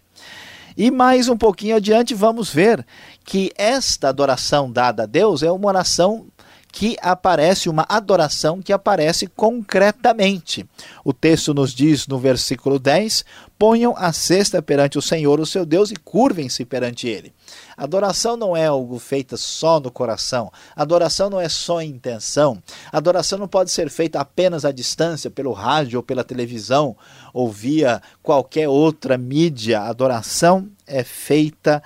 E 0.76 0.90
mais 0.90 1.30
um 1.30 1.38
pouquinho 1.38 1.76
adiante 1.76 2.16
vamos 2.16 2.52
ver 2.52 2.84
que 3.24 3.52
esta 3.56 4.10
adoração 4.10 4.72
dada 4.72 5.04
a 5.04 5.06
Deus 5.06 5.44
é 5.44 5.52
uma 5.52 5.68
oração 5.68 6.26
que 6.74 6.98
aparece, 7.04 7.70
uma 7.70 7.86
adoração 7.88 8.60
que 8.60 8.74
aparece 8.74 9.28
concretamente. 9.28 10.68
O 11.06 11.14
texto 11.14 11.54
nos 11.54 11.72
diz 11.72 12.08
no 12.08 12.18
versículo 12.18 12.80
10: 12.80 13.24
Ponham 13.60 13.94
a 13.96 14.12
cesta 14.12 14.60
perante 14.60 14.98
o 14.98 15.02
Senhor, 15.02 15.40
o 15.40 15.46
seu 15.46 15.68
Deus, 15.68 15.92
e 15.92 15.96
curvem-se 15.96 16.66
perante 16.66 17.08
ele. 17.08 17.32
Adoração 17.78 18.36
não 18.36 18.58
é 18.58 18.66
algo 18.66 18.98
feita 18.98 19.38
só 19.38 19.80
no 19.80 19.92
coração. 19.92 20.52
Adoração 20.76 21.30
não 21.30 21.40
é 21.40 21.48
só 21.48 21.80
intenção. 21.80 22.58
Adoração 22.92 23.38
não 23.38 23.48
pode 23.48 23.70
ser 23.70 23.92
feita 23.92 24.20
apenas 24.20 24.66
à 24.66 24.72
distância, 24.72 25.30
pelo 25.30 25.54
rádio 25.54 26.00
ou 26.00 26.04
pela 26.04 26.24
televisão 26.24 26.98
ou 27.32 27.52
via 27.52 28.02
qualquer 28.24 28.68
outra 28.68 29.16
mídia. 29.16 29.82
Adoração 29.82 30.68
é 30.88 31.04
feita 31.04 31.84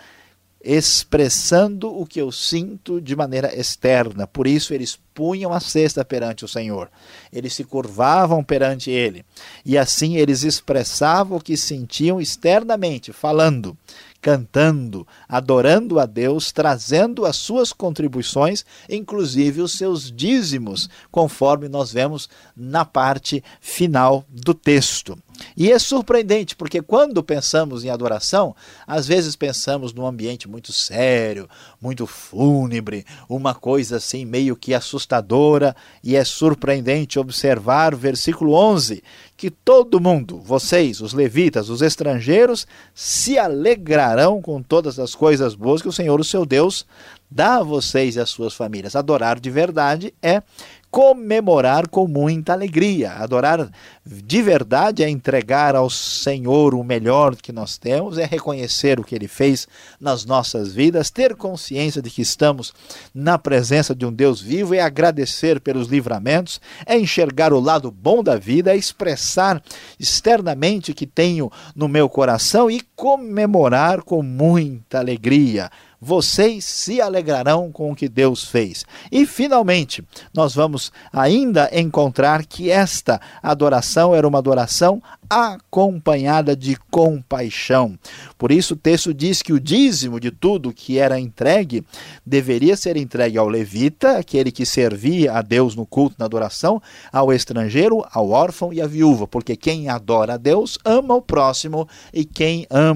expressando 0.69 1.87
o 1.89 2.05
que 2.05 2.19
eu 2.19 2.29
sinto 2.29 2.99
de 2.99 3.15
maneira 3.15 3.57
externa. 3.57 4.27
Por 4.27 4.45
isso 4.45 4.73
eles 4.73 4.99
punham 5.13 5.53
a 5.53 5.61
cesta 5.61 6.03
perante 6.03 6.43
o 6.43 6.47
Senhor. 6.47 6.91
Eles 7.31 7.53
se 7.53 7.63
curvavam 7.63 8.43
perante 8.43 8.91
ele. 8.91 9.25
E 9.65 9.77
assim 9.77 10.17
eles 10.17 10.43
expressavam 10.43 11.37
o 11.37 11.41
que 11.41 11.55
sentiam 11.55 12.19
externamente, 12.19 13.13
falando 13.13 13.77
cantando, 14.19 15.07
adorando 15.29 15.99
a 15.99 16.05
Deus, 16.05 16.51
trazendo 16.51 17.25
as 17.25 17.37
suas 17.37 17.71
contribuições, 17.71 18.65
inclusive 18.89 19.61
os 19.61 19.77
seus 19.77 20.11
dízimos, 20.11 20.89
conforme 21.09 21.69
nós 21.69 21.93
vemos 21.93 22.27
na 22.55 22.83
parte 22.83 23.43
final 23.61 24.25
do 24.27 24.53
texto. 24.53 25.17
E 25.59 25.71
é 25.71 25.79
surpreendente, 25.79 26.55
porque 26.55 26.83
quando 26.83 27.23
pensamos 27.23 27.83
em 27.83 27.89
adoração, 27.89 28.55
às 28.85 29.07
vezes 29.07 29.35
pensamos 29.35 29.91
num 29.91 30.05
ambiente 30.05 30.47
muito 30.47 30.71
sério, 30.71 31.49
muito 31.81 32.05
fúnebre, 32.05 33.03
uma 33.27 33.55
coisa 33.55 33.97
assim 33.97 34.23
meio 34.23 34.55
que 34.55 34.75
assustadora, 34.75 35.75
e 36.03 36.15
é 36.15 36.23
surpreendente 36.23 37.17
observar 37.17 37.95
o 37.95 37.97
versículo 37.97 38.53
11, 38.53 39.01
que 39.35 39.49
todo 39.49 39.99
mundo, 39.99 40.39
vocês, 40.39 41.01
os 41.01 41.11
levitas, 41.11 41.69
os 41.69 41.81
estrangeiros, 41.81 42.67
se 42.93 43.39
alegrarão 43.39 44.39
com 44.39 44.61
todas 44.61 44.99
as 44.99 45.15
coisas 45.15 45.55
boas 45.55 45.81
que 45.81 45.87
o 45.87 45.93
Senhor, 45.93 46.19
o 46.19 46.23
seu 46.23 46.45
Deus, 46.45 46.85
dá 47.29 47.57
a 47.57 47.63
vocês 47.63 48.15
e 48.15 48.19
às 48.19 48.29
suas 48.29 48.53
famílias. 48.53 48.95
Adorar 48.95 49.39
de 49.39 49.49
verdade 49.49 50.13
é 50.21 50.41
comemorar 50.89 51.87
com 51.87 52.07
muita 52.07 52.53
alegria. 52.53 53.11
Adorar 53.13 53.69
de 54.05 54.41
verdade 54.41 55.03
é 55.03 55.09
entregar 55.09 55.75
ao 55.75 55.89
Senhor 55.89 56.73
o 56.73 56.83
melhor 56.83 57.35
que 57.35 57.51
nós 57.51 57.77
temos, 57.77 58.17
é 58.17 58.25
reconhecer 58.25 58.99
o 58.99 59.03
que 59.03 59.13
ele 59.13 59.27
fez 59.27 59.67
nas 59.99 60.25
nossas 60.25 60.73
vidas, 60.73 61.09
ter 61.09 61.35
consciência 61.35 62.01
de 62.01 62.09
que 62.09 62.21
estamos 62.21 62.73
na 63.13 63.37
presença 63.37 63.93
de 63.93 64.05
um 64.05 64.13
Deus 64.13 64.41
vivo, 64.41 64.73
é 64.73 64.79
agradecer 64.79 65.59
pelos 65.59 65.87
livramentos, 65.87 66.61
é 66.85 66.97
enxergar 66.97 67.51
o 67.53 67.59
lado 67.59 67.91
bom 67.91 68.23
da 68.23 68.37
vida, 68.37 68.73
é 68.73 68.77
expressar 68.77 69.61
externamente 69.99 70.91
o 70.91 70.95
que 70.95 71.05
tenho 71.05 71.51
no 71.75 71.87
meu 71.87 72.09
coração 72.09 72.71
e 72.71 72.81
comemorar 72.97 74.01
com 74.01 74.23
muita 74.23 74.97
alegria 74.97 75.69
vocês 75.99 76.63
se 76.63 77.01
alegrarão 77.01 77.71
com 77.71 77.91
o 77.91 77.95
que 77.95 78.07
Deus 78.07 78.43
fez. 78.43 78.85
E 79.11 79.25
finalmente, 79.25 80.03
nós 80.33 80.53
vamos 80.53 80.91
ainda 81.11 81.69
encontrar 81.73 82.45
que 82.45 82.69
esta 82.69 83.19
adoração 83.41 84.13
era 84.13 84.27
uma 84.27 84.37
adoração 84.37 85.01
acompanhada 85.29 86.55
de 86.55 86.77
compaixão. 86.89 87.99
Por 88.37 88.49
isso 88.49 88.75
o 88.75 88.77
texto 88.77 89.13
diz 89.13 89.41
que 89.41 89.51
o 89.51 89.59
dízimo 89.59 90.21
de 90.21 90.31
tudo 90.31 90.71
que 90.71 90.97
era 90.97 91.19
entregue 91.19 91.83
deveria 92.25 92.77
ser 92.77 92.95
entregue 92.95 93.37
ao 93.37 93.49
levita, 93.49 94.17
aquele 94.17 94.51
que 94.51 94.65
servia 94.65 95.33
a 95.33 95.41
Deus 95.41 95.75
no 95.75 95.85
culto, 95.85 96.15
na 96.17 96.25
adoração, 96.25 96.81
ao 97.11 97.33
estrangeiro, 97.33 98.05
ao 98.11 98.29
órfão 98.29 98.71
e 98.71 98.81
à 98.81 98.87
viúva, 98.87 99.27
porque 99.27 99.57
quem 99.57 99.89
adora 99.89 100.35
a 100.35 100.37
Deus 100.37 100.77
ama 100.85 101.15
o 101.15 101.21
próximo 101.21 101.89
e 102.13 102.23
quem 102.23 102.65
ama 102.69 102.86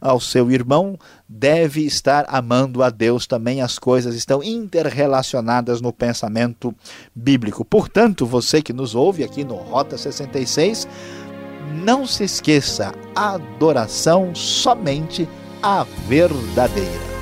ao 0.00 0.20
seu 0.20 0.50
irmão 0.50 0.98
deve 1.28 1.82
estar 1.82 2.24
amando 2.28 2.82
a 2.82 2.90
Deus 2.90 3.26
também. 3.26 3.60
As 3.60 3.78
coisas 3.78 4.14
estão 4.14 4.42
interrelacionadas 4.42 5.80
no 5.80 5.92
pensamento 5.92 6.74
bíblico. 7.14 7.64
Portanto, 7.64 8.26
você 8.26 8.62
que 8.62 8.72
nos 8.72 8.94
ouve 8.94 9.24
aqui 9.24 9.44
no 9.44 9.54
Rota 9.54 9.96
66, 9.96 10.86
não 11.82 12.06
se 12.06 12.24
esqueça, 12.24 12.92
adoração 13.14 14.34
somente 14.34 15.28
a 15.62 15.84
verdadeira. 16.06 17.13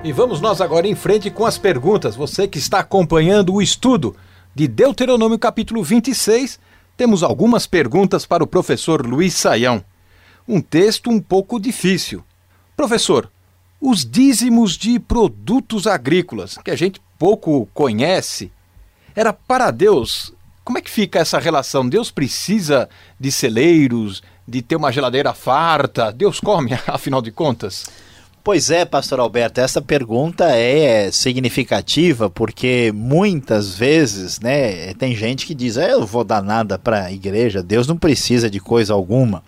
E 0.08 0.12
vamos 0.12 0.40
nós 0.40 0.62
agora 0.62 0.88
em 0.88 0.94
frente 0.94 1.30
com 1.30 1.44
as 1.44 1.58
perguntas. 1.58 2.16
Você 2.16 2.48
que 2.48 2.56
está 2.56 2.78
acompanhando 2.78 3.52
o 3.52 3.60
estudo 3.60 4.16
de 4.54 4.66
Deuteronômio 4.66 5.38
capítulo 5.38 5.84
26, 5.84 6.58
temos 6.96 7.22
algumas 7.22 7.66
perguntas 7.66 8.24
para 8.24 8.42
o 8.42 8.46
professor 8.46 9.04
Luiz 9.06 9.34
Saião. 9.34 9.84
Um 10.48 10.62
texto 10.62 11.10
um 11.10 11.20
pouco 11.20 11.60
difícil. 11.60 12.24
Professor, 12.74 13.30
os 13.78 14.02
dízimos 14.02 14.78
de 14.78 14.98
produtos 14.98 15.86
agrícolas, 15.86 16.56
que 16.56 16.70
a 16.70 16.76
gente 16.76 17.02
pouco 17.18 17.68
conhece, 17.74 18.50
era 19.14 19.30
para 19.30 19.70
Deus. 19.70 20.32
Como 20.64 20.78
é 20.78 20.80
que 20.80 20.90
fica 20.90 21.18
essa 21.18 21.38
relação? 21.38 21.86
Deus 21.86 22.10
precisa 22.10 22.88
de 23.20 23.30
celeiros, 23.30 24.22
de 24.46 24.62
ter 24.62 24.76
uma 24.76 24.90
geladeira 24.90 25.34
farta? 25.34 26.10
Deus 26.10 26.40
come, 26.40 26.70
afinal 26.88 27.20
de 27.20 27.30
contas? 27.30 28.07
Pois 28.42 28.70
é, 28.70 28.84
pastor 28.84 29.20
Alberto, 29.20 29.60
essa 29.60 29.82
pergunta 29.82 30.44
é 30.50 31.10
significativa 31.10 32.30
porque 32.30 32.90
muitas 32.94 33.74
vezes, 33.74 34.40
né, 34.40 34.94
tem 34.94 35.14
gente 35.14 35.46
que 35.46 35.54
diz: 35.54 35.76
"Eu 35.76 36.00
não 36.00 36.06
vou 36.06 36.24
dar 36.24 36.42
nada 36.42 36.78
para 36.78 37.04
a 37.04 37.12
igreja, 37.12 37.62
Deus 37.62 37.86
não 37.86 37.96
precisa 37.96 38.48
de 38.48 38.58
coisa 38.58 38.94
alguma". 38.94 39.42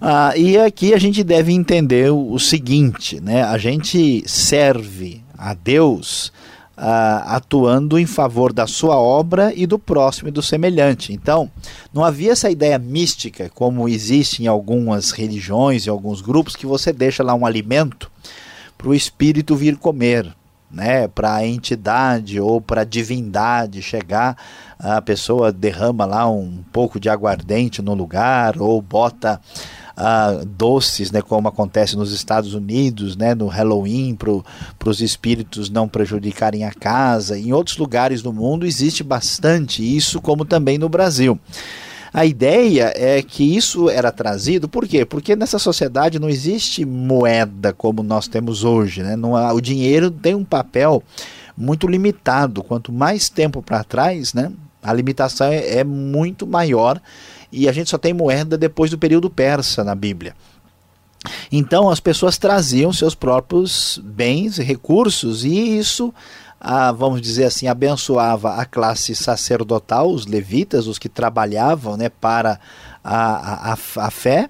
Ah, 0.00 0.36
e 0.36 0.58
aqui 0.58 0.92
a 0.92 0.98
gente 0.98 1.22
deve 1.22 1.52
entender 1.52 2.10
o 2.10 2.36
seguinte, 2.38 3.20
né? 3.20 3.44
A 3.44 3.56
gente 3.56 4.24
serve 4.26 5.22
a 5.38 5.54
Deus 5.54 6.32
uh, 6.76 7.22
atuando 7.26 7.98
em 7.98 8.06
favor 8.06 8.52
da 8.52 8.66
sua 8.66 8.96
obra 8.96 9.52
e 9.54 9.66
do 9.66 9.78
próximo 9.78 10.28
e 10.28 10.32
do 10.32 10.42
semelhante. 10.42 11.12
Então, 11.12 11.50
não 11.92 12.04
havia 12.04 12.32
essa 12.32 12.50
ideia 12.50 12.78
mística, 12.78 13.50
como 13.54 13.88
existe 13.88 14.42
em 14.42 14.46
algumas 14.46 15.10
religiões, 15.10 15.86
em 15.86 15.90
alguns 15.90 16.20
grupos, 16.20 16.56
que 16.56 16.66
você 16.66 16.92
deixa 16.92 17.22
lá 17.22 17.34
um 17.34 17.46
alimento 17.46 18.10
para 18.76 18.88
o 18.88 18.94
espírito 18.94 19.56
vir 19.56 19.76
comer. 19.76 20.34
Né, 20.74 21.06
para 21.06 21.34
a 21.34 21.46
entidade 21.46 22.40
ou 22.40 22.58
para 22.58 22.80
a 22.80 22.84
divindade 22.84 23.82
chegar, 23.82 24.34
a 24.78 25.02
pessoa 25.02 25.52
derrama 25.52 26.06
lá 26.06 26.26
um 26.26 26.64
pouco 26.72 26.98
de 26.98 27.10
aguardente 27.10 27.82
no 27.82 27.92
lugar 27.92 28.56
ou 28.56 28.80
bota 28.80 29.38
uh, 29.96 30.44
doces, 30.44 31.10
né, 31.10 31.22
como 31.22 31.48
acontece 31.48 31.96
nos 31.96 32.12
Estados 32.12 32.54
Unidos, 32.54 33.16
né, 33.16 33.34
no 33.34 33.46
Halloween, 33.46 34.14
para 34.14 34.88
os 34.88 35.00
espíritos 35.00 35.70
não 35.70 35.88
prejudicarem 35.88 36.64
a 36.64 36.72
casa. 36.72 37.38
Em 37.38 37.52
outros 37.52 37.76
lugares 37.76 38.22
do 38.22 38.32
mundo 38.32 38.66
existe 38.66 39.02
bastante 39.02 39.82
isso, 39.82 40.20
como 40.20 40.44
também 40.44 40.78
no 40.78 40.88
Brasil. 40.88 41.38
A 42.14 42.26
ideia 42.26 42.92
é 42.94 43.22
que 43.22 43.56
isso 43.56 43.88
era 43.88 44.12
trazido, 44.12 44.68
por 44.68 44.86
quê? 44.86 45.02
Porque 45.02 45.34
nessa 45.34 45.58
sociedade 45.58 46.18
não 46.18 46.28
existe 46.28 46.84
moeda 46.84 47.72
como 47.72 48.02
nós 48.02 48.28
temos 48.28 48.64
hoje. 48.64 49.02
Né? 49.02 49.16
Não, 49.16 49.32
o 49.32 49.60
dinheiro 49.62 50.10
tem 50.10 50.34
um 50.34 50.44
papel 50.44 51.02
muito 51.56 51.86
limitado. 51.86 52.62
Quanto 52.62 52.92
mais 52.92 53.30
tempo 53.30 53.62
para 53.62 53.82
trás, 53.82 54.34
né, 54.34 54.52
a 54.82 54.92
limitação 54.92 55.46
é, 55.46 55.78
é 55.78 55.84
muito 55.84 56.46
maior 56.46 57.00
e 57.52 57.68
a 57.68 57.72
gente 57.72 57.90
só 57.90 57.98
tem 57.98 58.14
moeda 58.14 58.56
depois 58.56 58.90
do 58.90 58.98
período 58.98 59.28
persa 59.28 59.84
na 59.84 59.94
Bíblia. 59.94 60.34
Então 61.50 61.90
as 61.90 62.00
pessoas 62.00 62.38
traziam 62.38 62.92
seus 62.92 63.14
próprios 63.14 64.00
bens 64.02 64.58
e 64.58 64.62
recursos 64.62 65.44
e 65.44 65.78
isso, 65.78 66.12
ah, 66.60 66.90
vamos 66.90 67.20
dizer 67.20 67.44
assim, 67.44 67.68
abençoava 67.68 68.54
a 68.54 68.64
classe 68.64 69.14
sacerdotal, 69.14 70.10
os 70.10 70.26
levitas, 70.26 70.86
os 70.86 70.98
que 70.98 71.08
trabalhavam 71.08 71.96
né, 71.96 72.08
para 72.08 72.58
a, 73.04 73.72
a, 73.72 73.78
a 73.96 74.10
fé, 74.10 74.48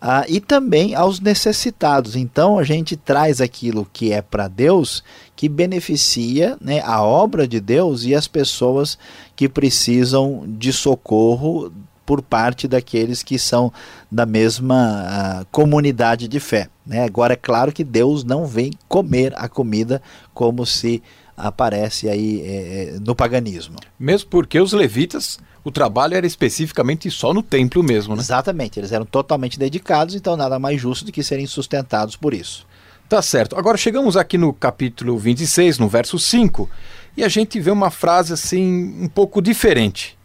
ah, 0.00 0.24
e 0.28 0.40
também 0.40 0.94
aos 0.94 1.20
necessitados. 1.20 2.16
Então 2.16 2.58
a 2.58 2.64
gente 2.64 2.96
traz 2.96 3.40
aquilo 3.40 3.86
que 3.92 4.12
é 4.12 4.22
para 4.22 4.48
Deus, 4.48 5.02
que 5.34 5.48
beneficia 5.48 6.56
né, 6.60 6.80
a 6.84 7.02
obra 7.02 7.46
de 7.46 7.60
Deus 7.60 8.04
e 8.04 8.14
as 8.14 8.28
pessoas 8.28 8.98
que 9.34 9.48
precisam 9.48 10.44
de 10.46 10.72
socorro 10.72 11.72
por 12.06 12.22
parte 12.22 12.68
daqueles 12.68 13.22
que 13.24 13.38
são 13.38 13.72
da 14.10 14.24
mesma 14.24 15.42
uh, 15.42 15.46
comunidade 15.50 16.28
de 16.28 16.38
fé. 16.38 16.68
Né? 16.86 17.04
Agora, 17.04 17.32
é 17.32 17.36
claro 17.36 17.72
que 17.72 17.82
Deus 17.82 18.22
não 18.22 18.46
vem 18.46 18.70
comer 18.88 19.34
a 19.36 19.48
comida 19.48 20.00
como 20.32 20.64
se 20.64 21.02
aparece 21.36 22.08
aí 22.08 22.40
é, 22.42 22.96
no 23.04 23.14
paganismo. 23.14 23.76
Mesmo 23.98 24.30
porque 24.30 24.58
os 24.58 24.72
levitas, 24.72 25.38
o 25.62 25.70
trabalho 25.70 26.14
era 26.14 26.26
especificamente 26.26 27.10
só 27.10 27.34
no 27.34 27.42
templo 27.42 27.82
mesmo, 27.82 28.14
né? 28.14 28.22
Exatamente, 28.22 28.80
eles 28.80 28.92
eram 28.92 29.04
totalmente 29.04 29.58
dedicados, 29.58 30.14
então 30.14 30.34
nada 30.36 30.58
mais 30.58 30.80
justo 30.80 31.04
do 31.04 31.12
que 31.12 31.22
serem 31.22 31.46
sustentados 31.46 32.16
por 32.16 32.32
isso. 32.32 32.66
Tá 33.06 33.20
certo. 33.20 33.56
Agora 33.56 33.76
chegamos 33.76 34.16
aqui 34.16 34.38
no 34.38 34.52
capítulo 34.52 35.18
26, 35.18 35.78
no 35.78 35.88
verso 35.88 36.18
5, 36.18 36.70
e 37.16 37.22
a 37.22 37.28
gente 37.28 37.60
vê 37.60 37.70
uma 37.70 37.90
frase 37.90 38.32
assim 38.32 38.96
um 39.00 39.08
pouco 39.08 39.42
diferente 39.42 40.15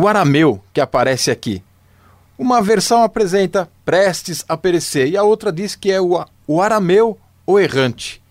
o 0.00 0.06
arameu 0.06 0.62
que 0.72 0.80
aparece 0.80 1.28
aqui. 1.28 1.60
Uma 2.38 2.62
versão 2.62 3.02
apresenta 3.02 3.68
prestes 3.84 4.44
a 4.48 4.56
perecer 4.56 5.08
e 5.08 5.16
a 5.16 5.24
outra 5.24 5.50
diz 5.50 5.74
que 5.74 5.90
é 5.90 6.00
o, 6.00 6.24
o 6.46 6.62
arameu 6.62 7.18
ou 7.44 7.58
errante. 7.58 8.22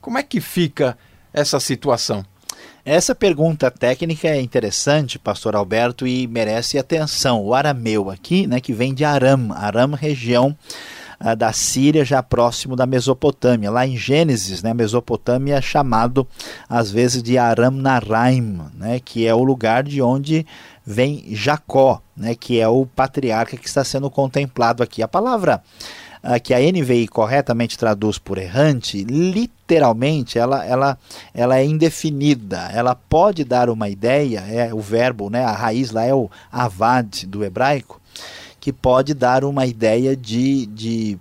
Como 0.00 0.16
é 0.16 0.22
que 0.22 0.40
fica 0.40 0.96
essa 1.30 1.60
situação? 1.60 2.24
Essa 2.82 3.14
pergunta 3.14 3.70
técnica 3.70 4.26
é 4.26 4.40
interessante, 4.40 5.18
pastor 5.18 5.54
Alberto, 5.54 6.06
e 6.06 6.26
merece 6.26 6.78
atenção. 6.78 7.44
O 7.44 7.52
arameu 7.52 8.10
aqui, 8.10 8.46
né, 8.46 8.58
que 8.58 8.72
vem 8.72 8.94
de 8.94 9.04
Aram, 9.04 9.52
Aram 9.52 9.92
região 9.92 10.56
uh, 11.22 11.36
da 11.36 11.52
Síria, 11.52 12.04
já 12.04 12.22
próximo 12.22 12.74
da 12.74 12.84
Mesopotâmia. 12.84 13.70
Lá 13.70 13.86
em 13.86 13.96
Gênesis, 13.96 14.62
né, 14.62 14.74
Mesopotâmia 14.74 15.56
é 15.56 15.62
chamado 15.62 16.26
às 16.68 16.90
vezes 16.90 17.22
de 17.22 17.38
Aram 17.38 17.70
Naraim, 17.70 18.60
né, 18.74 19.00
que 19.00 19.26
é 19.26 19.34
o 19.34 19.42
lugar 19.42 19.84
de 19.84 20.02
onde 20.02 20.44
vem 20.84 21.24
Jacó, 21.30 22.02
né, 22.16 22.34
que 22.34 22.58
é 22.60 22.68
o 22.68 22.84
patriarca 22.84 23.56
que 23.56 23.66
está 23.66 23.84
sendo 23.84 24.10
contemplado 24.10 24.82
aqui. 24.82 25.02
A 25.02 25.08
palavra 25.08 25.62
uh, 26.22 26.40
que 26.42 26.54
a 26.54 26.58
NVI 26.58 27.08
corretamente 27.08 27.78
traduz 27.78 28.18
por 28.18 28.38
errante, 28.38 29.04
literalmente 29.04 30.38
ela, 30.38 30.64
ela, 30.64 30.98
ela 31.32 31.58
é 31.58 31.64
indefinida. 31.64 32.70
Ela 32.72 32.94
pode 32.94 33.44
dar 33.44 33.68
uma 33.70 33.88
ideia, 33.88 34.40
é 34.40 34.74
o 34.74 34.80
verbo, 34.80 35.30
né, 35.30 35.44
a 35.44 35.52
raiz 35.52 35.90
lá 35.90 36.04
é 36.04 36.14
o 36.14 36.30
avad 36.50 37.26
do 37.26 37.44
hebraico, 37.44 38.00
que 38.62 38.72
pode 38.72 39.12
dar 39.12 39.42
uma 39.44 39.66
ideia 39.66 40.14
de, 40.14 40.66
de 40.66 41.18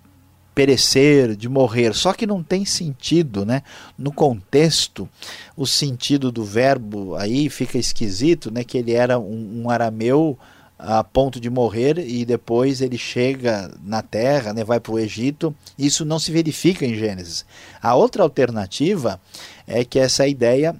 perecer, 0.53 1.35
de 1.35 1.49
morrer. 1.49 1.95
Só 1.95 2.13
que 2.13 2.27
não 2.27 2.43
tem 2.43 2.63
sentido, 2.65 3.43
né? 3.43 3.63
No 3.97 4.11
contexto, 4.11 5.09
o 5.57 5.65
sentido 5.65 6.31
do 6.31 6.45
verbo 6.45 7.15
aí 7.15 7.49
fica 7.49 7.79
esquisito, 7.79 8.51
né? 8.51 8.63
Que 8.63 8.77
ele 8.77 8.91
era 8.91 9.17
um, 9.17 9.63
um 9.63 9.69
arameu 9.71 10.37
a 10.77 11.03
ponto 11.03 11.39
de 11.39 11.49
morrer 11.49 11.97
e 11.97 12.23
depois 12.25 12.79
ele 12.79 12.97
chega 12.97 13.71
na 13.83 14.03
terra, 14.03 14.53
né, 14.53 14.63
vai 14.63 14.79
para 14.79 14.91
o 14.91 14.99
Egito. 14.99 15.53
Isso 15.79 16.05
não 16.05 16.19
se 16.19 16.31
verifica 16.31 16.85
em 16.85 16.93
Gênesis. 16.93 17.43
A 17.81 17.95
outra 17.95 18.21
alternativa 18.21 19.19
é 19.65 19.83
que 19.83 19.97
essa 19.97 20.27
ideia 20.27 20.75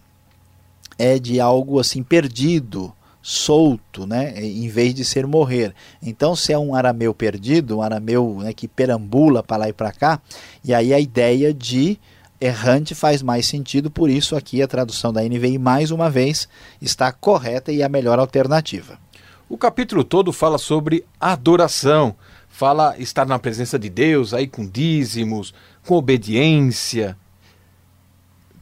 é 0.99 1.17
de 1.17 1.39
algo 1.39 1.79
assim 1.79 2.03
perdido, 2.03 2.93
solto, 3.21 4.07
né, 4.07 4.33
em 4.41 4.67
vez 4.67 4.93
de 4.93 5.05
ser 5.05 5.27
morrer. 5.27 5.73
Então, 6.01 6.35
se 6.35 6.51
é 6.51 6.57
um 6.57 6.73
arameu 6.73 7.13
perdido, 7.13 7.77
um 7.77 7.81
arameu 7.81 8.39
né, 8.41 8.53
que 8.53 8.67
perambula 8.67 9.43
para 9.43 9.57
lá 9.57 9.69
e 9.69 9.73
para 9.73 9.91
cá, 9.91 10.21
e 10.63 10.73
aí 10.73 10.93
a 10.93 10.99
ideia 10.99 11.53
de 11.53 11.99
errante 12.39 12.95
faz 12.95 13.21
mais 13.21 13.45
sentido, 13.45 13.91
por 13.91 14.09
isso 14.09 14.35
aqui 14.35 14.63
a 14.63 14.67
tradução 14.67 15.13
da 15.13 15.21
NVI 15.21 15.59
mais 15.59 15.91
uma 15.91 16.09
vez 16.09 16.49
está 16.81 17.11
correta 17.11 17.71
e 17.71 17.83
a 17.83 17.89
melhor 17.89 18.17
alternativa. 18.17 18.99
O 19.47 19.57
capítulo 19.57 20.03
todo 20.03 20.33
fala 20.33 20.57
sobre 20.57 21.05
adoração, 21.19 22.15
fala 22.49 22.95
estar 22.97 23.27
na 23.27 23.37
presença 23.37 23.77
de 23.77 23.89
Deus, 23.89 24.33
aí 24.33 24.47
com 24.47 24.67
dízimos, 24.67 25.53
com 25.85 25.95
obediência. 25.95 27.15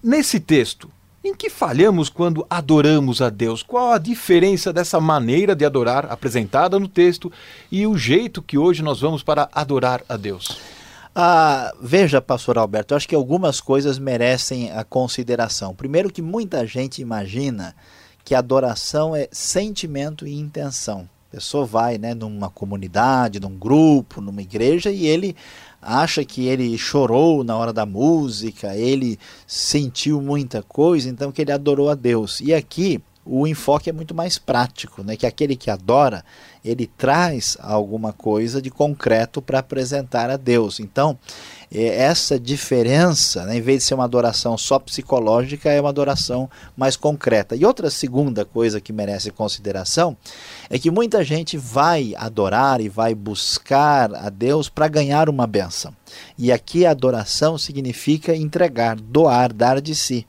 Nesse 0.03 0.39
texto, 0.39 0.91
em 1.29 1.35
que 1.35 1.49
falhamos 1.49 2.09
quando 2.09 2.45
adoramos 2.49 3.21
a 3.21 3.29
Deus? 3.29 3.61
Qual 3.61 3.91
a 3.91 3.97
diferença 3.97 4.73
dessa 4.73 4.99
maneira 4.99 5.55
de 5.55 5.63
adorar 5.63 6.11
apresentada 6.11 6.79
no 6.79 6.87
texto 6.87 7.31
e 7.71 7.85
o 7.85 7.97
jeito 7.97 8.41
que 8.41 8.57
hoje 8.57 8.81
nós 8.81 8.99
vamos 8.99 9.21
para 9.21 9.47
adorar 9.53 10.01
a 10.09 10.17
Deus? 10.17 10.59
Ah, 11.15 11.71
veja, 11.81 12.21
pastor 12.21 12.57
Alberto, 12.57 12.93
eu 12.93 12.97
acho 12.97 13.07
que 13.07 13.15
algumas 13.15 13.61
coisas 13.61 13.99
merecem 13.99 14.71
a 14.71 14.83
consideração. 14.83 15.75
Primeiro 15.75 16.11
que 16.11 16.21
muita 16.21 16.65
gente 16.65 17.01
imagina 17.01 17.75
que 18.23 18.33
adoração 18.33 19.15
é 19.15 19.27
sentimento 19.31 20.25
e 20.25 20.33
intenção. 20.33 21.07
A 21.29 21.35
pessoa 21.35 21.63
vai 21.63 21.99
né, 21.99 22.15
numa 22.15 22.49
comunidade, 22.49 23.39
num 23.39 23.55
grupo, 23.55 24.19
numa 24.19 24.41
igreja 24.41 24.89
e 24.89 25.05
ele 25.05 25.35
acha 25.81 26.25
que 26.25 26.47
ele 26.47 26.77
chorou 26.77 27.43
na 27.43 27.55
hora 27.57 27.71
da 27.71 27.85
música, 27.85 28.75
ele 28.75 29.19
sentiu 29.47 30.21
muita 30.21 30.61
coisa, 30.61 31.09
então 31.09 31.31
que 31.31 31.41
ele 31.41 31.51
adorou 31.51 31.89
a 31.89 31.95
Deus. 31.95 32.39
E 32.41 32.53
aqui 32.53 33.01
o 33.25 33.45
enfoque 33.45 33.89
é 33.89 33.93
muito 33.93 34.15
mais 34.15 34.37
prático, 34.37 35.03
né? 35.03 35.15
que 35.15 35.27
aquele 35.27 35.55
que 35.55 35.69
adora, 35.69 36.23
ele 36.63 36.87
traz 36.87 37.57
alguma 37.59 38.11
coisa 38.11 38.61
de 38.61 38.69
concreto 38.69 39.41
para 39.41 39.59
apresentar 39.59 40.29
a 40.29 40.37
Deus. 40.37 40.79
Então, 40.79 41.17
é, 41.71 42.03
essa 42.03 42.39
diferença, 42.39 43.45
né, 43.45 43.57
em 43.57 43.61
vez 43.61 43.79
de 43.79 43.83
ser 43.85 43.93
uma 43.93 44.03
adoração 44.03 44.57
só 44.57 44.79
psicológica, 44.79 45.69
é 45.69 45.79
uma 45.79 45.89
adoração 45.89 46.49
mais 46.75 46.95
concreta. 46.95 47.55
E 47.55 47.65
outra 47.65 47.89
segunda 47.89 48.43
coisa 48.43 48.81
que 48.81 48.91
merece 48.91 49.31
consideração 49.31 50.17
é 50.69 50.79
que 50.79 50.91
muita 50.91 51.23
gente 51.23 51.57
vai 51.57 52.13
adorar 52.17 52.81
e 52.81 52.89
vai 52.89 53.13
buscar 53.13 54.13
a 54.15 54.29
Deus 54.29 54.67
para 54.67 54.87
ganhar 54.87 55.29
uma 55.29 55.45
benção. 55.45 55.93
E 56.37 56.51
aqui 56.51 56.85
adoração 56.85 57.57
significa 57.57 58.35
entregar, 58.35 58.95
doar, 58.95 59.53
dar 59.53 59.79
de 59.79 59.95
si. 59.95 60.25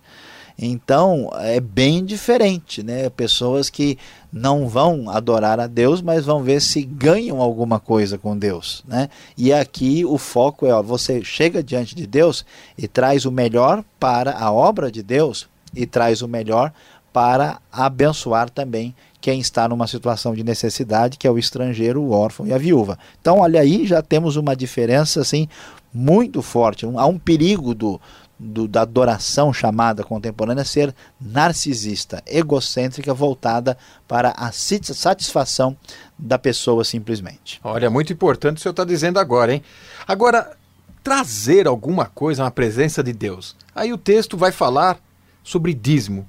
Então 0.62 1.30
é 1.36 1.58
bem 1.58 2.04
diferente, 2.04 2.82
né? 2.82 3.08
Pessoas 3.08 3.70
que 3.70 3.96
não 4.30 4.68
vão 4.68 5.08
adorar 5.08 5.58
a 5.58 5.66
Deus, 5.66 6.02
mas 6.02 6.26
vão 6.26 6.42
ver 6.42 6.60
se 6.60 6.82
ganham 6.82 7.40
alguma 7.40 7.80
coisa 7.80 8.18
com 8.18 8.36
Deus, 8.36 8.84
né? 8.86 9.08
E 9.38 9.54
aqui 9.54 10.04
o 10.04 10.18
foco 10.18 10.66
é, 10.66 10.74
ó, 10.74 10.82
você 10.82 11.24
chega 11.24 11.62
diante 11.62 11.94
de 11.94 12.06
Deus 12.06 12.44
e 12.76 12.86
traz 12.86 13.24
o 13.24 13.32
melhor 13.32 13.82
para 13.98 14.36
a 14.38 14.52
obra 14.52 14.92
de 14.92 15.02
Deus 15.02 15.48
e 15.74 15.86
traz 15.86 16.20
o 16.20 16.28
melhor 16.28 16.70
para 17.10 17.58
abençoar 17.72 18.50
também 18.50 18.94
quem 19.18 19.40
está 19.40 19.66
numa 19.66 19.86
situação 19.86 20.34
de 20.34 20.44
necessidade, 20.44 21.16
que 21.16 21.26
é 21.26 21.30
o 21.30 21.38
estrangeiro, 21.38 22.02
o 22.02 22.10
órfão 22.10 22.46
e 22.46 22.52
a 22.52 22.58
viúva. 22.58 22.98
Então, 23.20 23.38
olha 23.38 23.60
aí, 23.60 23.86
já 23.86 24.02
temos 24.02 24.36
uma 24.36 24.54
diferença 24.54 25.22
assim 25.22 25.48
muito 25.92 26.40
forte. 26.42 26.86
Há 26.86 27.06
um 27.06 27.18
perigo 27.18 27.74
do, 27.74 28.00
do, 28.40 28.66
da 28.66 28.80
adoração 28.80 29.52
chamada 29.52 30.02
contemporânea 30.02 30.64
ser 30.64 30.94
narcisista, 31.20 32.22
egocêntrica, 32.26 33.12
voltada 33.12 33.76
para 34.08 34.30
a 34.30 34.50
satisfação 34.50 35.76
da 36.18 36.38
pessoa 36.38 36.82
simplesmente. 36.82 37.60
Olha, 37.62 37.90
muito 37.90 38.14
importante 38.14 38.52
o 38.52 38.54
que 38.54 38.60
o 38.60 38.62
senhor 38.62 38.72
está 38.72 38.84
dizendo 38.84 39.18
agora, 39.18 39.52
hein? 39.52 39.62
Agora, 40.08 40.56
trazer 41.04 41.66
alguma 41.66 42.06
coisa 42.06 42.42
na 42.42 42.50
presença 42.50 43.02
de 43.02 43.12
Deus. 43.12 43.54
Aí 43.74 43.92
o 43.92 43.98
texto 43.98 44.38
vai 44.38 44.52
falar 44.52 44.98
sobre 45.44 45.74
dízimo. 45.74 46.26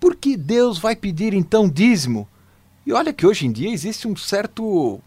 Por 0.00 0.16
que 0.16 0.36
Deus 0.36 0.78
vai 0.78 0.96
pedir 0.96 1.32
então 1.32 1.68
dízimo? 1.68 2.28
E 2.84 2.92
olha 2.92 3.12
que 3.12 3.26
hoje 3.26 3.46
em 3.46 3.52
dia 3.52 3.70
existe 3.70 4.08
um 4.08 4.16
certo 4.16 5.00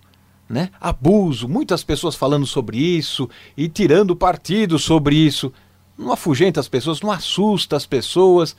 né, 0.48 0.70
abuso, 0.80 1.48
muitas 1.48 1.84
pessoas 1.84 2.16
falando 2.16 2.46
sobre 2.46 2.78
isso 2.78 3.30
e 3.56 3.68
tirando 3.68 4.16
partido 4.16 4.80
sobre 4.80 5.16
isso 5.16 5.54
não 6.00 6.14
afugenta 6.14 6.62
as 6.62 6.70
pessoas, 6.70 7.02
não 7.02 7.12
assusta 7.12 7.76
as 7.76 7.86
pessoas. 7.86 8.56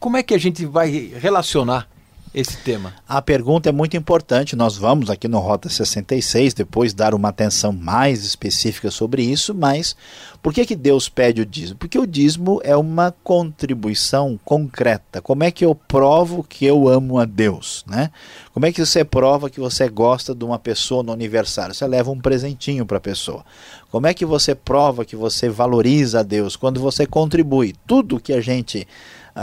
Como 0.00 0.16
é 0.16 0.22
que 0.22 0.34
a 0.34 0.38
gente 0.38 0.66
vai 0.66 0.90
relacionar 0.90 1.88
esse 2.34 2.56
tema? 2.58 2.94
A 3.08 3.20
pergunta 3.22 3.68
é 3.68 3.72
muito 3.72 3.96
importante. 3.96 4.56
Nós 4.56 4.76
vamos 4.76 5.10
aqui 5.10 5.28
no 5.28 5.38
Rota 5.38 5.68
66 5.68 6.54
depois 6.54 6.94
dar 6.94 7.14
uma 7.14 7.28
atenção 7.28 7.72
mais 7.72 8.24
específica 8.24 8.90
sobre 8.90 9.22
isso, 9.22 9.54
mas 9.54 9.96
por 10.42 10.54
que, 10.54 10.64
que 10.64 10.76
Deus 10.76 11.08
pede 11.08 11.40
o 11.40 11.46
dízimo? 11.46 11.78
Porque 11.78 11.98
o 11.98 12.06
dízimo 12.06 12.60
é 12.62 12.76
uma 12.76 13.14
contribuição 13.24 14.38
concreta. 14.44 15.20
Como 15.20 15.42
é 15.42 15.50
que 15.50 15.64
eu 15.64 15.74
provo 15.74 16.44
que 16.44 16.64
eu 16.64 16.88
amo 16.88 17.18
a 17.18 17.24
Deus? 17.24 17.84
Né? 17.86 18.10
Como 18.54 18.64
é 18.64 18.72
que 18.72 18.84
você 18.84 19.04
prova 19.04 19.50
que 19.50 19.58
você 19.58 19.88
gosta 19.88 20.34
de 20.34 20.44
uma 20.44 20.58
pessoa 20.58 21.02
no 21.02 21.12
aniversário? 21.12 21.74
Você 21.74 21.86
leva 21.86 22.10
um 22.10 22.20
presentinho 22.20 22.86
para 22.86 22.98
a 22.98 23.00
pessoa. 23.00 23.44
Como 23.90 24.06
é 24.06 24.14
que 24.14 24.24
você 24.24 24.54
prova 24.54 25.04
que 25.04 25.16
você 25.16 25.48
valoriza 25.48 26.20
a 26.20 26.22
Deus? 26.22 26.56
Quando 26.56 26.80
você 26.80 27.06
contribui. 27.06 27.74
Tudo 27.86 28.20
que 28.20 28.32
a 28.32 28.40
gente 28.40 28.86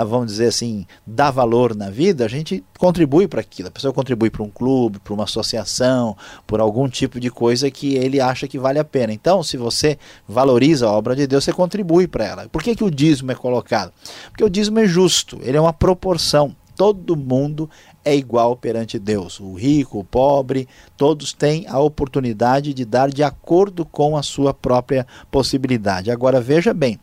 vamos 0.04 0.28
dizer 0.28 0.48
assim, 0.48 0.86
dá 1.06 1.32
valor 1.32 1.76
na 1.76 1.90
vida, 1.90 2.26
a 2.26 2.28
gente 2.28 2.64
contribui 2.78 3.28
para 3.28 3.42
aquilo. 3.42 3.70
A 3.70 3.72
pessoa 3.72 3.94
contribui 3.94 4.30
para 4.30 4.44
um 4.44 4.50
clube, 4.50 5.00
para 5.00 5.14
uma 5.14 5.24
associação, 5.24 6.16
por 6.46 6.60
algum 6.60 6.90
tipo 6.90 7.20
de 7.20 7.30
coisa 7.30 7.72
que 7.72 7.96
ele 7.96 8.20
acha 8.20 8.48
que 8.48 8.60
vale 8.60 8.80
a 8.80 8.84
pena. 8.84 9.14
Então, 9.14 9.44
se 9.44 9.58
você 9.58 9.98
valoriza 10.28 10.88
a 10.88 10.92
obra 10.92 11.16
de 11.16 11.28
Deus, 11.28 11.44
você 11.44 11.54
contribui 11.54 12.08
para 12.08 12.26
ela. 12.26 12.50
Por 12.50 12.62
que, 12.62 12.76
que 12.76 12.84
o 12.84 12.92
dízimo 12.92 13.32
é 13.32 13.36
colocado? 13.36 13.94
Porque 14.30 14.44
o 14.44 14.50
dízimo 14.50 14.80
é 14.80 14.88
justo, 14.88 15.40
ele 15.42 15.58
é 15.58 15.62
uma 15.62 15.74
proporção. 15.74 16.56
Todo 16.76 17.16
mundo 17.16 17.70
é 18.06 18.16
igual 18.16 18.56
perante 18.56 19.00
Deus. 19.00 19.40
O 19.40 19.56
rico, 19.56 20.00
o 20.00 20.04
pobre, 20.04 20.68
todos 20.96 21.34
têm 21.34 21.66
a 21.68 21.80
oportunidade 21.80 22.74
de 22.74 22.86
dar 22.86 23.10
de 23.10 23.24
acordo 23.24 23.84
com 23.84 24.16
a 24.16 24.22
sua 24.22 24.54
própria 24.54 25.08
possibilidade. 25.32 26.12
Agora 26.12 26.40
veja 26.40 26.74
bem, 26.74 27.00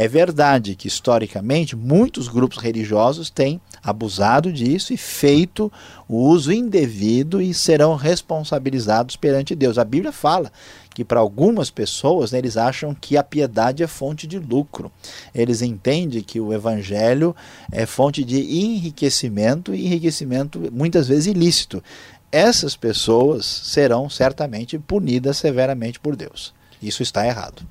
é 0.00 0.06
verdade 0.06 0.76
que, 0.76 0.86
historicamente, 0.86 1.74
muitos 1.74 2.28
grupos 2.28 2.58
religiosos 2.58 3.30
têm 3.30 3.60
abusado 3.82 4.52
disso 4.52 4.94
e 4.94 4.96
feito 4.96 5.72
o 6.06 6.18
uso 6.18 6.52
indevido 6.52 7.42
e 7.42 7.52
serão 7.52 7.96
responsabilizados 7.96 9.16
perante 9.16 9.56
Deus. 9.56 9.76
A 9.76 9.82
Bíblia 9.84 10.12
fala 10.12 10.52
que 10.94 11.04
para 11.04 11.18
algumas 11.18 11.68
pessoas 11.68 12.30
né, 12.30 12.38
eles 12.38 12.56
acham 12.56 12.94
que 12.94 13.16
a 13.16 13.24
piedade 13.24 13.82
é 13.82 13.88
fonte 13.88 14.28
de 14.28 14.38
lucro. 14.38 14.92
Eles 15.34 15.62
entendem 15.62 16.22
que 16.22 16.38
o 16.38 16.52
evangelho 16.52 17.34
é 17.72 17.84
fonte 17.84 18.22
de 18.22 18.38
enriquecimento 18.38 19.74
e 19.74 19.84
enriquecimento 19.84 20.60
muitas 20.70 21.08
vezes 21.08 21.26
ilícito. 21.26 21.82
Essas 22.30 22.76
pessoas 22.76 23.44
serão 23.44 24.08
certamente 24.08 24.78
punidas 24.78 25.38
severamente 25.38 25.98
por 25.98 26.14
Deus. 26.14 26.54
Isso 26.80 27.02
está 27.02 27.26
errado. 27.26 27.66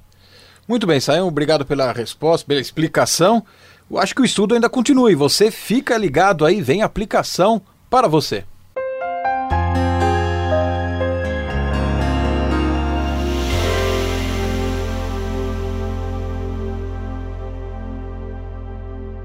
Muito 0.67 0.85
bem, 0.85 0.99
Sayão, 0.99 1.29
obrigado 1.29 1.65
pela 1.65 1.93
resposta, 1.93 2.45
pela 2.45 2.59
explicação. 2.59 3.41
Eu 3.89 3.97
acho 3.97 4.13
que 4.13 4.21
o 4.21 4.25
estudo 4.25 4.53
ainda 4.53 4.69
continua 4.69 5.09
e 5.09 5.15
você 5.15 5.49
fica 5.49 5.97
ligado 5.97 6.45
aí, 6.45 6.61
vem 6.61 6.81
aplicação 6.81 7.61
para 7.89 8.05
você. 8.05 8.43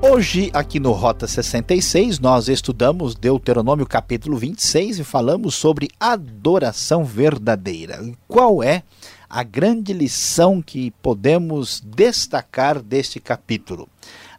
Hoje, 0.00 0.50
aqui 0.52 0.78
no 0.78 0.92
Rota 0.92 1.26
66, 1.26 2.20
nós 2.20 2.46
estudamos 2.46 3.16
Deuteronômio 3.16 3.87
capítulo 3.87 4.37
26 4.37 5.00
e 5.00 5.05
falamos 5.05 5.57
sobre 5.57 5.88
adoração 5.98 7.02
verdadeira. 7.02 8.00
Qual 8.28 8.62
é 8.62 8.85
a 9.33 9.42
grande 9.42 9.95
lição 9.95 10.61
que 10.61 10.90
podemos 11.03 11.81
destacar 11.81 12.83
deste 12.83 13.18
capítulo. 13.18 13.88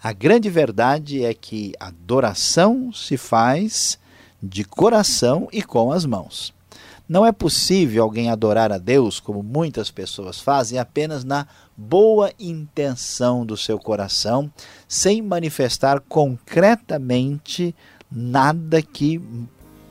A 0.04 0.14
grande 0.14 0.52
verdade 0.52 1.26
é 1.26 1.34
que 1.34 1.74
a 1.80 1.88
adoração 1.88 2.94
se 2.94 3.18
faz 3.18 3.98
de 4.42 4.64
coração 4.64 5.48
e 5.52 5.64
com 5.64 5.92
as 5.92 6.06
mãos. 6.06 6.54
Não 7.10 7.26
é 7.26 7.32
possível 7.32 8.04
alguém 8.04 8.30
adorar 8.30 8.72
a 8.72 8.78
Deus, 8.78 9.20
como 9.20 9.42
muitas 9.42 9.90
pessoas 9.90 10.40
fazem, 10.40 10.78
apenas 10.78 11.24
na 11.24 11.48
boa 11.76 12.32
intenção 12.40 13.44
do 13.44 13.58
seu 13.58 13.80
coração, 13.80 14.52
sem 14.88 15.24
manifestar 15.24 16.02
concretamente 16.02 17.76
nada 18.12 18.80
que 18.80 19.20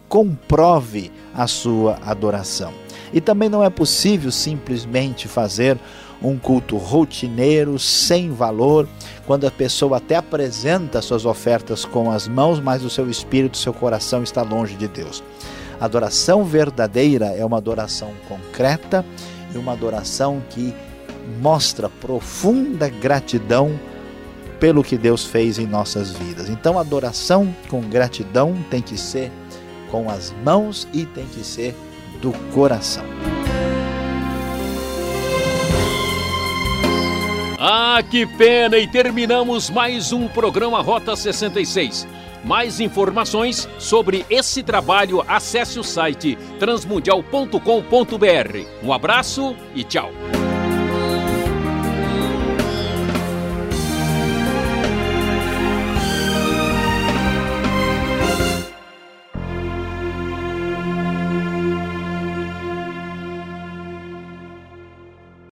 comprove 0.09 1.11
a 1.35 1.49
sua 1.49 1.99
adoração. 2.05 2.73
E 3.13 3.21
também 3.21 3.49
não 3.49 3.63
é 3.63 3.71
possível 3.71 4.31
simplesmente 4.31 5.29
fazer 5.29 5.79
um 6.23 6.39
culto 6.39 6.77
rotineiro, 6.77 7.79
sem 7.79 8.31
valor, 8.31 8.89
quando 9.27 9.47
a 9.47 9.51
pessoa 9.51 9.97
até 9.97 10.17
apresenta 10.17 11.03
suas 11.03 11.27
ofertas 11.27 11.85
com 11.85 12.11
as 12.11 12.29
mãos, 12.29 12.61
mas 12.61 12.85
o 12.85 12.91
seu 12.91 13.11
espírito, 13.11 13.59
seu 13.59 13.73
coração 13.73 14.23
está 14.23 14.43
longe 14.43 14.77
de 14.77 14.87
Deus. 14.87 15.23
Adoração 15.81 16.45
verdadeira 16.45 17.27
é 17.27 17.45
uma 17.45 17.57
adoração 17.57 18.13
concreta 18.29 19.05
e 19.53 19.59
uma 19.59 19.73
adoração 19.73 20.41
que 20.49 20.73
mostra 21.41 21.89
profunda 21.89 22.89
gratidão 22.89 23.79
pelo 24.61 24.85
que 24.85 24.97
Deus 24.97 25.25
fez 25.25 25.59
em 25.59 25.67
nossas 25.67 26.13
vidas. 26.13 26.49
Então, 26.49 26.79
adoração 26.79 27.53
com 27.69 27.81
gratidão 27.81 28.55
tem 28.71 28.81
que 28.81 28.97
ser 28.97 29.33
com 29.91 30.09
as 30.09 30.33
mãos 30.45 30.87
e 30.93 31.05
tem 31.05 31.27
que 31.27 31.45
ser 31.45 31.75
do 32.23 32.33
coração. 32.55 33.05
Ah, 37.59 38.01
que 38.09 38.25
pena! 38.25 38.79
E 38.79 38.87
terminamos 38.87 39.69
mais 39.69 40.13
um 40.13 40.29
programa 40.29 40.81
Rota 40.81 41.17
66. 41.17 42.07
Mais 42.45 42.81
informações 42.81 43.69
sobre 43.79 44.25
esse 44.31 44.63
trabalho, 44.63 45.23
acesse 45.29 45.79
o 45.79 45.85
site 45.85 46.39
transmundial.com.br. 46.59 47.59
Um 48.83 48.93
abraço 48.93 49.55
e 49.75 49.85
tchau! 49.85 50.11